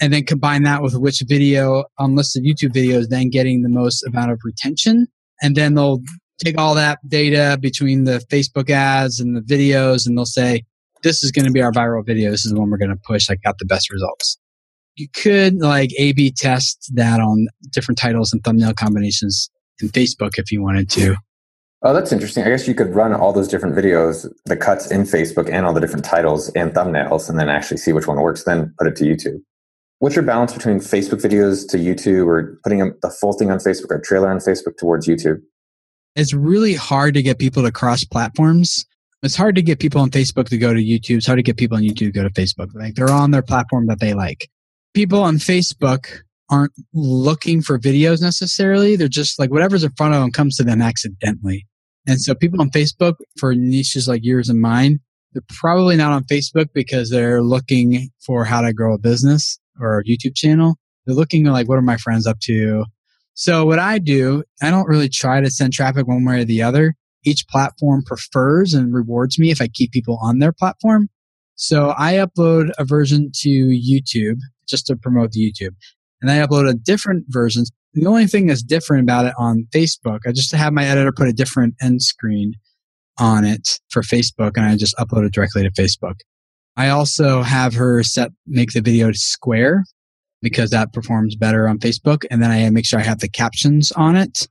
and 0.00 0.12
then 0.12 0.24
combine 0.24 0.64
that 0.64 0.82
with 0.82 0.96
which 0.96 1.22
video 1.28 1.84
on 1.98 2.14
listed 2.14 2.44
YouTube 2.44 2.72
videos 2.72 3.08
then 3.08 3.30
getting 3.30 3.62
the 3.62 3.68
most 3.68 4.04
amount 4.04 4.32
of 4.32 4.40
retention. 4.44 5.06
And 5.40 5.56
then 5.56 5.74
they'll 5.74 6.02
take 6.38 6.58
all 6.58 6.74
that 6.74 6.98
data 7.08 7.58
between 7.60 8.04
the 8.04 8.18
Facebook 8.30 8.70
ads 8.70 9.20
and 9.20 9.36
the 9.36 9.40
videos 9.40 10.06
and 10.06 10.16
they'll 10.16 10.24
say, 10.24 10.64
this 11.02 11.22
is 11.22 11.30
going 11.30 11.44
to 11.44 11.52
be 11.52 11.62
our 11.62 11.72
viral 11.72 12.04
video. 12.04 12.30
This 12.30 12.44
is 12.44 12.52
the 12.52 12.58
one 12.58 12.70
we're 12.70 12.78
going 12.78 12.90
to 12.90 12.96
push 12.96 13.30
I 13.30 13.36
got 13.36 13.58
the 13.58 13.64
best 13.64 13.90
results. 13.90 14.38
You 14.96 15.08
could 15.08 15.58
like 15.58 15.90
A 15.98 16.12
B 16.12 16.32
test 16.36 16.90
that 16.94 17.20
on 17.20 17.46
different 17.70 17.98
titles 17.98 18.32
and 18.32 18.42
thumbnail 18.42 18.74
combinations 18.74 19.48
in 19.80 19.88
Facebook 19.88 20.32
if 20.38 20.50
you 20.50 20.60
wanted 20.62 20.90
to. 20.90 21.16
Oh, 21.82 21.94
that's 21.94 22.10
interesting. 22.10 22.42
I 22.42 22.48
guess 22.48 22.66
you 22.66 22.74
could 22.74 22.92
run 22.92 23.14
all 23.14 23.32
those 23.32 23.46
different 23.46 23.76
videos, 23.76 24.28
the 24.46 24.56
cuts 24.56 24.90
in 24.90 25.02
Facebook 25.02 25.48
and 25.48 25.64
all 25.64 25.72
the 25.72 25.80
different 25.80 26.04
titles 26.04 26.48
and 26.56 26.72
thumbnails, 26.72 27.28
and 27.28 27.38
then 27.38 27.48
actually 27.48 27.76
see 27.76 27.92
which 27.92 28.08
one 28.08 28.20
works, 28.20 28.42
then 28.42 28.74
put 28.78 28.88
it 28.88 28.96
to 28.96 29.04
YouTube. 29.04 29.38
What's 30.00 30.16
your 30.16 30.24
balance 30.24 30.52
between 30.52 30.78
Facebook 30.78 31.22
videos 31.22 31.68
to 31.70 31.76
YouTube 31.76 32.26
or 32.26 32.58
putting 32.64 32.80
the 32.80 33.10
full 33.20 33.32
thing 33.32 33.52
on 33.52 33.58
Facebook 33.58 33.90
or 33.90 34.00
trailer 34.00 34.28
on 34.28 34.38
Facebook 34.38 34.76
towards 34.76 35.06
YouTube? 35.06 35.38
It's 36.16 36.34
really 36.34 36.74
hard 36.74 37.14
to 37.14 37.22
get 37.22 37.38
people 37.38 37.62
to 37.62 37.72
cross 37.72 38.04
platforms. 38.04 38.84
It's 39.22 39.36
hard 39.36 39.56
to 39.56 39.62
get 39.62 39.80
people 39.80 40.00
on 40.00 40.10
Facebook 40.10 40.48
to 40.48 40.58
go 40.58 40.72
to 40.72 40.80
YouTube. 40.80 41.16
It's 41.16 41.26
hard 41.26 41.38
to 41.38 41.42
get 41.42 41.56
people 41.56 41.76
on 41.76 41.82
YouTube 41.82 41.96
to 41.96 42.12
go 42.12 42.22
to 42.22 42.30
Facebook. 42.30 42.74
Like 42.74 42.94
they're 42.94 43.10
on 43.10 43.30
their 43.30 43.42
platform 43.42 43.86
that 43.86 44.00
they 44.00 44.14
like. 44.14 44.48
People 44.94 45.22
on 45.22 45.36
Facebook 45.36 46.22
aren't 46.50 46.72
looking 46.94 47.62
for 47.62 47.78
videos 47.78 48.22
necessarily. 48.22 48.96
They're 48.96 49.08
just 49.08 49.38
like 49.38 49.50
whatever's 49.50 49.84
in 49.84 49.92
front 49.96 50.14
of 50.14 50.20
them 50.20 50.32
comes 50.32 50.56
to 50.56 50.64
them 50.64 50.80
accidentally. 50.80 51.66
And 52.06 52.20
so 52.20 52.34
people 52.34 52.60
on 52.60 52.70
Facebook 52.70 53.16
for 53.38 53.54
niches 53.54 54.08
like 54.08 54.24
yours 54.24 54.48
and 54.48 54.60
mine, 54.60 55.00
they're 55.32 55.42
probably 55.48 55.96
not 55.96 56.12
on 56.12 56.24
Facebook 56.24 56.68
because 56.72 57.10
they're 57.10 57.42
looking 57.42 58.08
for 58.24 58.44
how 58.44 58.62
to 58.62 58.72
grow 58.72 58.94
a 58.94 58.98
business 58.98 59.58
or 59.78 59.98
a 59.98 60.04
YouTube 60.04 60.34
channel. 60.34 60.76
They're 61.06 61.14
looking 61.14 61.44
like, 61.44 61.68
what 61.68 61.78
are 61.78 61.82
my 61.82 61.96
friends 61.98 62.26
up 62.26 62.40
to? 62.40 62.84
So 63.38 63.64
what 63.64 63.78
I 63.78 64.00
do, 64.00 64.42
I 64.60 64.68
don't 64.70 64.88
really 64.88 65.08
try 65.08 65.40
to 65.40 65.48
send 65.48 65.72
traffic 65.72 66.08
one 66.08 66.24
way 66.24 66.40
or 66.40 66.44
the 66.44 66.60
other. 66.60 66.96
Each 67.24 67.46
platform 67.46 68.02
prefers 68.04 68.74
and 68.74 68.92
rewards 68.92 69.38
me 69.38 69.52
if 69.52 69.62
I 69.62 69.68
keep 69.68 69.92
people 69.92 70.18
on 70.20 70.40
their 70.40 70.50
platform. 70.52 71.08
So 71.54 71.94
I 71.96 72.14
upload 72.14 72.70
a 72.80 72.84
version 72.84 73.30
to 73.42 73.48
YouTube 73.48 74.38
just 74.68 74.86
to 74.88 74.96
promote 74.96 75.30
the 75.30 75.52
YouTube. 75.52 75.76
And 76.20 76.32
I 76.32 76.44
upload 76.44 76.68
a 76.68 76.74
different 76.74 77.26
version 77.28 77.62
the 77.94 78.06
only 78.06 78.26
thing 78.26 78.46
that's 78.46 78.62
different 78.62 79.04
about 79.04 79.26
it 79.26 79.34
on 79.38 79.68
Facebook, 79.72 80.18
I 80.26 80.32
just 80.32 80.52
have 80.52 80.72
my 80.72 80.84
editor 80.84 81.12
put 81.12 81.28
a 81.28 81.32
different 81.32 81.74
end 81.80 82.02
screen 82.02 82.54
on 83.18 83.44
it 83.44 83.78
for 83.88 84.02
Facebook 84.02 84.56
and 84.56 84.66
I 84.66 84.76
just 84.76 84.96
upload 84.96 85.26
it 85.26 85.32
directly 85.32 85.62
to 85.62 85.70
Facebook. 85.70 86.16
I 86.76 86.88
also 86.88 87.42
have 87.42 87.74
her 87.74 88.02
set, 88.02 88.32
make 88.48 88.72
the 88.72 88.80
video 88.80 89.12
square 89.12 89.84
because 90.42 90.70
that 90.70 90.92
performs 90.92 91.36
better 91.36 91.68
on 91.68 91.78
Facebook. 91.78 92.24
And 92.30 92.42
then 92.42 92.50
I 92.50 92.68
make 92.70 92.86
sure 92.86 92.98
I 92.98 93.04
have 93.04 93.20
the 93.20 93.28
captions 93.28 93.92
on 93.92 94.16
it 94.16 94.48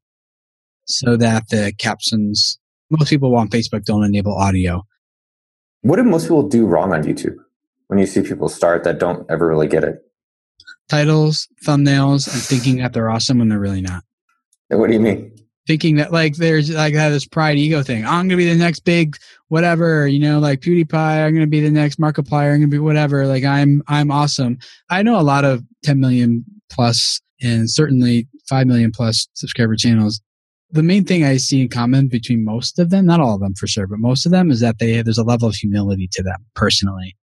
so 0.85 1.17
that 1.17 1.43
the 1.49 1.73
captions, 1.77 2.59
most 2.89 3.09
people 3.09 3.35
on 3.35 3.49
Facebook 3.49 3.83
don't 3.85 4.03
enable 4.03 4.35
audio. 4.35 4.83
What 5.81 5.97
do 5.97 6.03
most 6.03 6.23
people 6.23 6.47
do 6.47 6.65
wrong 6.65 6.93
on 6.93 7.03
YouTube 7.03 7.35
when 7.87 7.99
you 7.99 8.05
see 8.05 8.21
people 8.21 8.49
start 8.49 8.83
that 8.83 8.99
don't 8.99 9.29
ever 9.29 9.47
really 9.47 9.67
get 9.67 9.83
it? 9.83 10.03
titles, 10.87 11.47
thumbnails, 11.65 12.31
and 12.31 12.41
thinking 12.41 12.77
that 12.77 12.93
they're 12.93 13.09
awesome 13.09 13.39
when 13.39 13.49
they're 13.49 13.59
really 13.59 13.81
not. 13.81 14.03
What 14.69 14.87
do 14.87 14.93
you 14.93 14.99
mean? 14.99 15.36
Thinking 15.67 15.97
that 15.97 16.13
like 16.13 16.35
there's 16.37 16.69
like 16.69 16.93
have 16.93 17.11
this 17.11 17.25
pride 17.25 17.57
ego 17.57 17.83
thing. 17.83 18.05
I'm 18.05 18.27
gonna 18.27 18.37
be 18.37 18.49
the 18.49 18.55
next 18.55 18.81
big 18.81 19.17
whatever, 19.49 20.07
you 20.07 20.19
know, 20.19 20.39
like 20.39 20.61
PewDiePie. 20.61 21.25
I'm 21.25 21.33
gonna 21.33 21.47
be 21.47 21.59
the 21.59 21.69
next 21.69 21.99
Markiplier. 21.99 22.53
I'm 22.53 22.59
gonna 22.61 22.67
be 22.67 22.79
whatever. 22.79 23.27
Like 23.27 23.43
I'm 23.43 23.83
I'm 23.87 24.09
awesome. 24.09 24.57
I 24.89 25.03
know 25.03 25.19
a 25.19 25.21
lot 25.21 25.45
of 25.45 25.63
10 25.83 25.99
million 25.99 26.45
plus 26.71 27.21
and 27.41 27.69
certainly 27.69 28.27
5 28.49 28.65
million 28.65 28.91
plus 28.91 29.27
subscriber 29.33 29.75
channels. 29.75 30.21
The 30.71 30.83
main 30.83 31.05
thing 31.05 31.23
I 31.23 31.37
see 31.37 31.61
in 31.61 31.69
common 31.69 32.07
between 32.07 32.43
most 32.43 32.79
of 32.79 32.89
them, 32.89 33.05
not 33.05 33.19
all 33.19 33.35
of 33.35 33.41
them 33.41 33.53
for 33.53 33.67
sure, 33.67 33.87
but 33.87 33.99
most 33.99 34.25
of 34.25 34.31
them 34.31 34.51
is 34.51 34.59
that 34.61 34.79
they 34.79 35.01
there's 35.01 35.17
a 35.17 35.23
level 35.23 35.49
of 35.49 35.55
humility 35.55 36.09
to 36.13 36.23
them 36.23 36.45
personally 36.55 37.15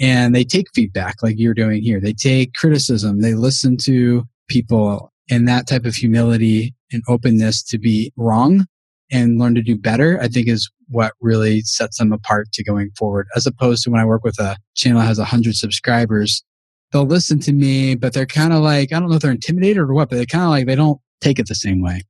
and 0.00 0.34
they 0.34 0.44
take 0.44 0.66
feedback 0.74 1.22
like 1.22 1.38
you're 1.38 1.54
doing 1.54 1.82
here. 1.82 2.00
They 2.00 2.14
take 2.14 2.54
criticism. 2.54 3.20
They 3.20 3.34
listen 3.34 3.76
to 3.78 4.26
people 4.48 5.12
and 5.30 5.48
that 5.48 5.66
type 5.66 5.84
of 5.84 5.94
humility 5.94 6.74
and 6.92 7.02
openness 7.08 7.62
to 7.62 7.78
be 7.78 8.12
wrong 8.16 8.66
and 9.10 9.38
learn 9.38 9.54
to 9.54 9.62
do 9.62 9.76
better, 9.76 10.20
I 10.20 10.28
think 10.28 10.48
is 10.48 10.70
what 10.88 11.12
really 11.20 11.60
sets 11.62 11.98
them 11.98 12.12
apart 12.12 12.52
to 12.52 12.64
going 12.64 12.90
forward. 12.98 13.26
As 13.36 13.46
opposed 13.46 13.84
to 13.84 13.90
when 13.90 14.00
I 14.00 14.04
work 14.04 14.24
with 14.24 14.38
a 14.38 14.56
channel 14.74 15.00
that 15.00 15.06
has 15.06 15.18
a 15.18 15.24
hundred 15.24 15.56
subscribers, 15.56 16.44
they'll 16.92 17.06
listen 17.06 17.38
to 17.40 17.52
me, 17.52 17.94
but 17.94 18.12
they're 18.12 18.26
kind 18.26 18.52
of 18.52 18.60
like, 18.60 18.92
I 18.92 19.00
don't 19.00 19.08
know 19.08 19.16
if 19.16 19.22
they're 19.22 19.30
intimidated 19.30 19.78
or 19.78 19.94
what, 19.94 20.10
but 20.10 20.16
they're 20.16 20.26
kind 20.26 20.44
of 20.44 20.50
like, 20.50 20.66
they 20.66 20.74
don't 20.74 21.00
take 21.20 21.38
it 21.38 21.48
the 21.48 21.54
same 21.54 21.82
way. 21.82 22.02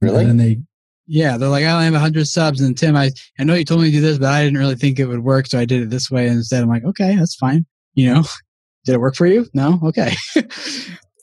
Really? 0.00 0.20
And 0.20 0.30
then 0.30 0.36
they, 0.36 0.58
yeah, 1.06 1.36
they're 1.36 1.48
like, 1.48 1.64
I 1.64 1.72
only 1.72 1.84
have 1.84 1.94
100 1.94 2.26
subs. 2.26 2.60
And 2.60 2.76
Tim, 2.76 2.96
I, 2.96 3.10
I 3.38 3.44
know 3.44 3.54
you 3.54 3.64
told 3.64 3.82
me 3.82 3.90
to 3.90 3.96
do 3.96 4.00
this, 4.00 4.18
but 4.18 4.32
I 4.32 4.42
didn't 4.42 4.58
really 4.58 4.76
think 4.76 4.98
it 4.98 5.06
would 5.06 5.24
work. 5.24 5.46
So 5.46 5.58
I 5.58 5.64
did 5.64 5.82
it 5.82 5.90
this 5.90 6.10
way 6.10 6.26
instead. 6.26 6.62
I'm 6.62 6.68
like, 6.68 6.84
okay, 6.84 7.16
that's 7.16 7.36
fine. 7.36 7.66
You 7.94 8.14
know, 8.14 8.22
did 8.84 8.94
it 8.94 9.00
work 9.00 9.14
for 9.14 9.26
you? 9.26 9.46
No? 9.54 9.80
Okay. 9.84 10.14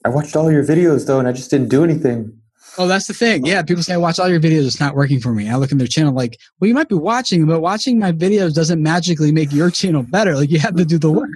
I 0.04 0.10
watched 0.10 0.36
all 0.36 0.52
your 0.52 0.64
videos 0.64 1.06
though, 1.08 1.20
and 1.20 1.28
I 1.28 1.32
just 1.32 1.50
didn't 1.52 1.70
do 1.70 1.84
anything. 1.84 2.38
oh, 2.78 2.88
that's 2.88 3.08
the 3.08 3.14
thing. 3.14 3.46
Yeah. 3.46 3.62
People 3.64 3.84
say, 3.84 3.94
I 3.94 3.98
watch 3.98 4.20
all 4.20 4.30
your 4.30 4.40
videos. 4.40 4.66
It's 4.66 4.80
not 4.80 4.96
working 4.96 5.20
for 5.20 5.34
me. 5.34 5.50
I 5.50 5.56
look 5.56 5.72
in 5.72 5.78
their 5.78 5.88
channel 5.88 6.14
like, 6.14 6.38
well, 6.60 6.68
you 6.68 6.74
might 6.74 6.90
be 6.90 6.96
watching, 6.96 7.46
but 7.46 7.60
watching 7.60 8.00
my 8.00 8.12
videos 8.12 8.54
doesn't 8.54 8.82
magically 8.82 9.32
make 9.32 9.52
your 9.52 9.70
channel 9.70 10.04
better. 10.04 10.36
Like 10.36 10.50
you 10.50 10.60
have 10.60 10.76
to 10.76 10.86
do 10.86 10.98
the 10.98 11.12
work. 11.12 11.30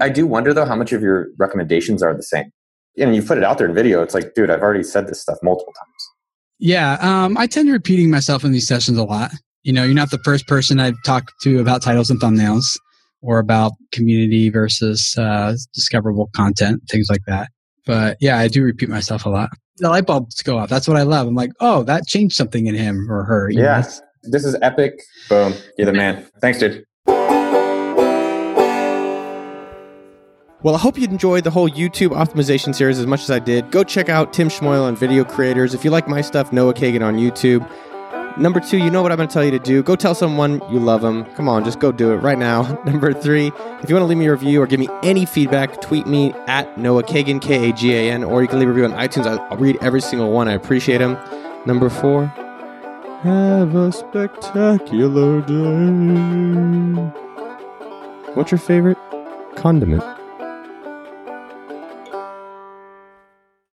I 0.00 0.08
do 0.08 0.26
wonder 0.26 0.52
though 0.52 0.66
how 0.66 0.76
much 0.76 0.92
of 0.92 1.02
your 1.02 1.28
recommendations 1.38 2.02
are 2.02 2.14
the 2.14 2.22
same. 2.22 2.50
You 2.94 3.06
know, 3.06 3.12
you 3.12 3.22
put 3.22 3.38
it 3.38 3.44
out 3.44 3.58
there 3.58 3.68
in 3.68 3.74
video. 3.74 4.02
It's 4.02 4.14
like, 4.14 4.34
dude, 4.34 4.50
I've 4.50 4.60
already 4.60 4.82
said 4.82 5.08
this 5.08 5.20
stuff 5.20 5.38
multiple 5.42 5.72
times. 5.72 6.08
Yeah, 6.58 6.98
um, 7.00 7.36
I 7.36 7.46
tend 7.46 7.68
to 7.68 7.72
repeating 7.72 8.10
myself 8.10 8.44
in 8.44 8.52
these 8.52 8.68
sessions 8.68 8.98
a 8.98 9.04
lot. 9.04 9.32
You 9.62 9.72
know, 9.72 9.82
you're 9.82 9.94
not 9.94 10.10
the 10.10 10.20
first 10.24 10.46
person 10.46 10.78
I've 10.78 11.00
talked 11.04 11.32
to 11.42 11.58
about 11.58 11.82
titles 11.82 12.10
and 12.10 12.20
thumbnails 12.20 12.78
or 13.22 13.38
about 13.38 13.72
community 13.92 14.50
versus 14.50 15.14
uh, 15.18 15.56
discoverable 15.74 16.30
content, 16.36 16.82
things 16.90 17.08
like 17.10 17.22
that. 17.26 17.48
But 17.86 18.16
yeah, 18.20 18.38
I 18.38 18.48
do 18.48 18.62
repeat 18.62 18.88
myself 18.88 19.26
a 19.26 19.28
lot. 19.28 19.50
The 19.78 19.88
light 19.90 20.06
bulbs 20.06 20.40
go 20.42 20.58
off. 20.58 20.68
That's 20.68 20.86
what 20.86 20.96
I 20.96 21.02
love. 21.02 21.26
I'm 21.26 21.34
like, 21.34 21.50
oh, 21.60 21.82
that 21.84 22.06
changed 22.06 22.36
something 22.36 22.66
in 22.66 22.74
him 22.74 23.10
or 23.10 23.24
her. 23.24 23.50
you 23.50 23.58
know? 23.58 23.64
Yeah. 23.64 23.84
This 24.22 24.44
is 24.44 24.56
epic. 24.62 25.02
Boom. 25.28 25.52
You're 25.76 25.86
the 25.86 25.92
man. 25.92 26.26
Thanks, 26.40 26.58
dude. 26.58 26.84
Well, 30.62 30.74
I 30.74 30.78
hope 30.78 30.96
you 30.96 31.04
enjoyed 31.04 31.44
the 31.44 31.50
whole 31.50 31.68
YouTube 31.68 32.12
optimization 32.12 32.74
series 32.74 32.98
as 32.98 33.06
much 33.06 33.20
as 33.20 33.30
I 33.30 33.38
did. 33.38 33.70
Go 33.70 33.84
check 33.84 34.08
out 34.08 34.32
Tim 34.32 34.48
Schmoyer 34.48 34.82
on 34.82 34.96
Video 34.96 35.22
Creators. 35.22 35.74
If 35.74 35.84
you 35.84 35.90
like 35.90 36.08
my 36.08 36.22
stuff, 36.22 36.54
Noah 36.54 36.72
Kagan 36.72 37.02
on 37.04 37.16
YouTube. 37.16 37.68
Number 38.36 38.58
two, 38.58 38.78
you 38.78 38.90
know 38.90 39.00
what 39.00 39.12
I'm 39.12 39.16
going 39.16 39.28
to 39.28 39.32
tell 39.32 39.44
you 39.44 39.52
to 39.52 39.60
do. 39.60 39.80
Go 39.82 39.94
tell 39.94 40.14
someone 40.14 40.60
you 40.68 40.80
love 40.80 41.02
them. 41.02 41.24
Come 41.34 41.48
on, 41.48 41.64
just 41.64 41.78
go 41.78 41.92
do 41.92 42.10
it 42.12 42.16
right 42.16 42.36
now. 42.36 42.82
Number 42.86 43.12
three, 43.12 43.52
if 43.80 43.88
you 43.88 43.94
want 43.94 44.02
to 44.02 44.06
leave 44.06 44.18
me 44.18 44.26
a 44.26 44.32
review 44.32 44.60
or 44.60 44.66
give 44.66 44.80
me 44.80 44.88
any 45.04 45.24
feedback, 45.24 45.80
tweet 45.80 46.06
me 46.06 46.32
at 46.48 46.76
Noah 46.76 47.04
Kagan, 47.04 47.40
K 47.40 47.70
A 47.70 47.72
G 47.72 47.94
A 47.94 48.10
N, 48.10 48.24
or 48.24 48.42
you 48.42 48.48
can 48.48 48.58
leave 48.58 48.68
a 48.68 48.72
review 48.72 48.86
on 48.86 48.92
iTunes. 48.92 49.26
I'll 49.26 49.56
read 49.56 49.78
every 49.80 50.00
single 50.00 50.32
one. 50.32 50.48
I 50.48 50.54
appreciate 50.54 50.98
them. 50.98 51.16
Number 51.64 51.88
four, 51.88 52.26
have 53.22 53.76
a 53.76 53.92
spectacular 53.92 55.40
day. 55.42 57.02
What's 58.34 58.50
your 58.50 58.58
favorite 58.58 58.98
condiment? 59.54 60.02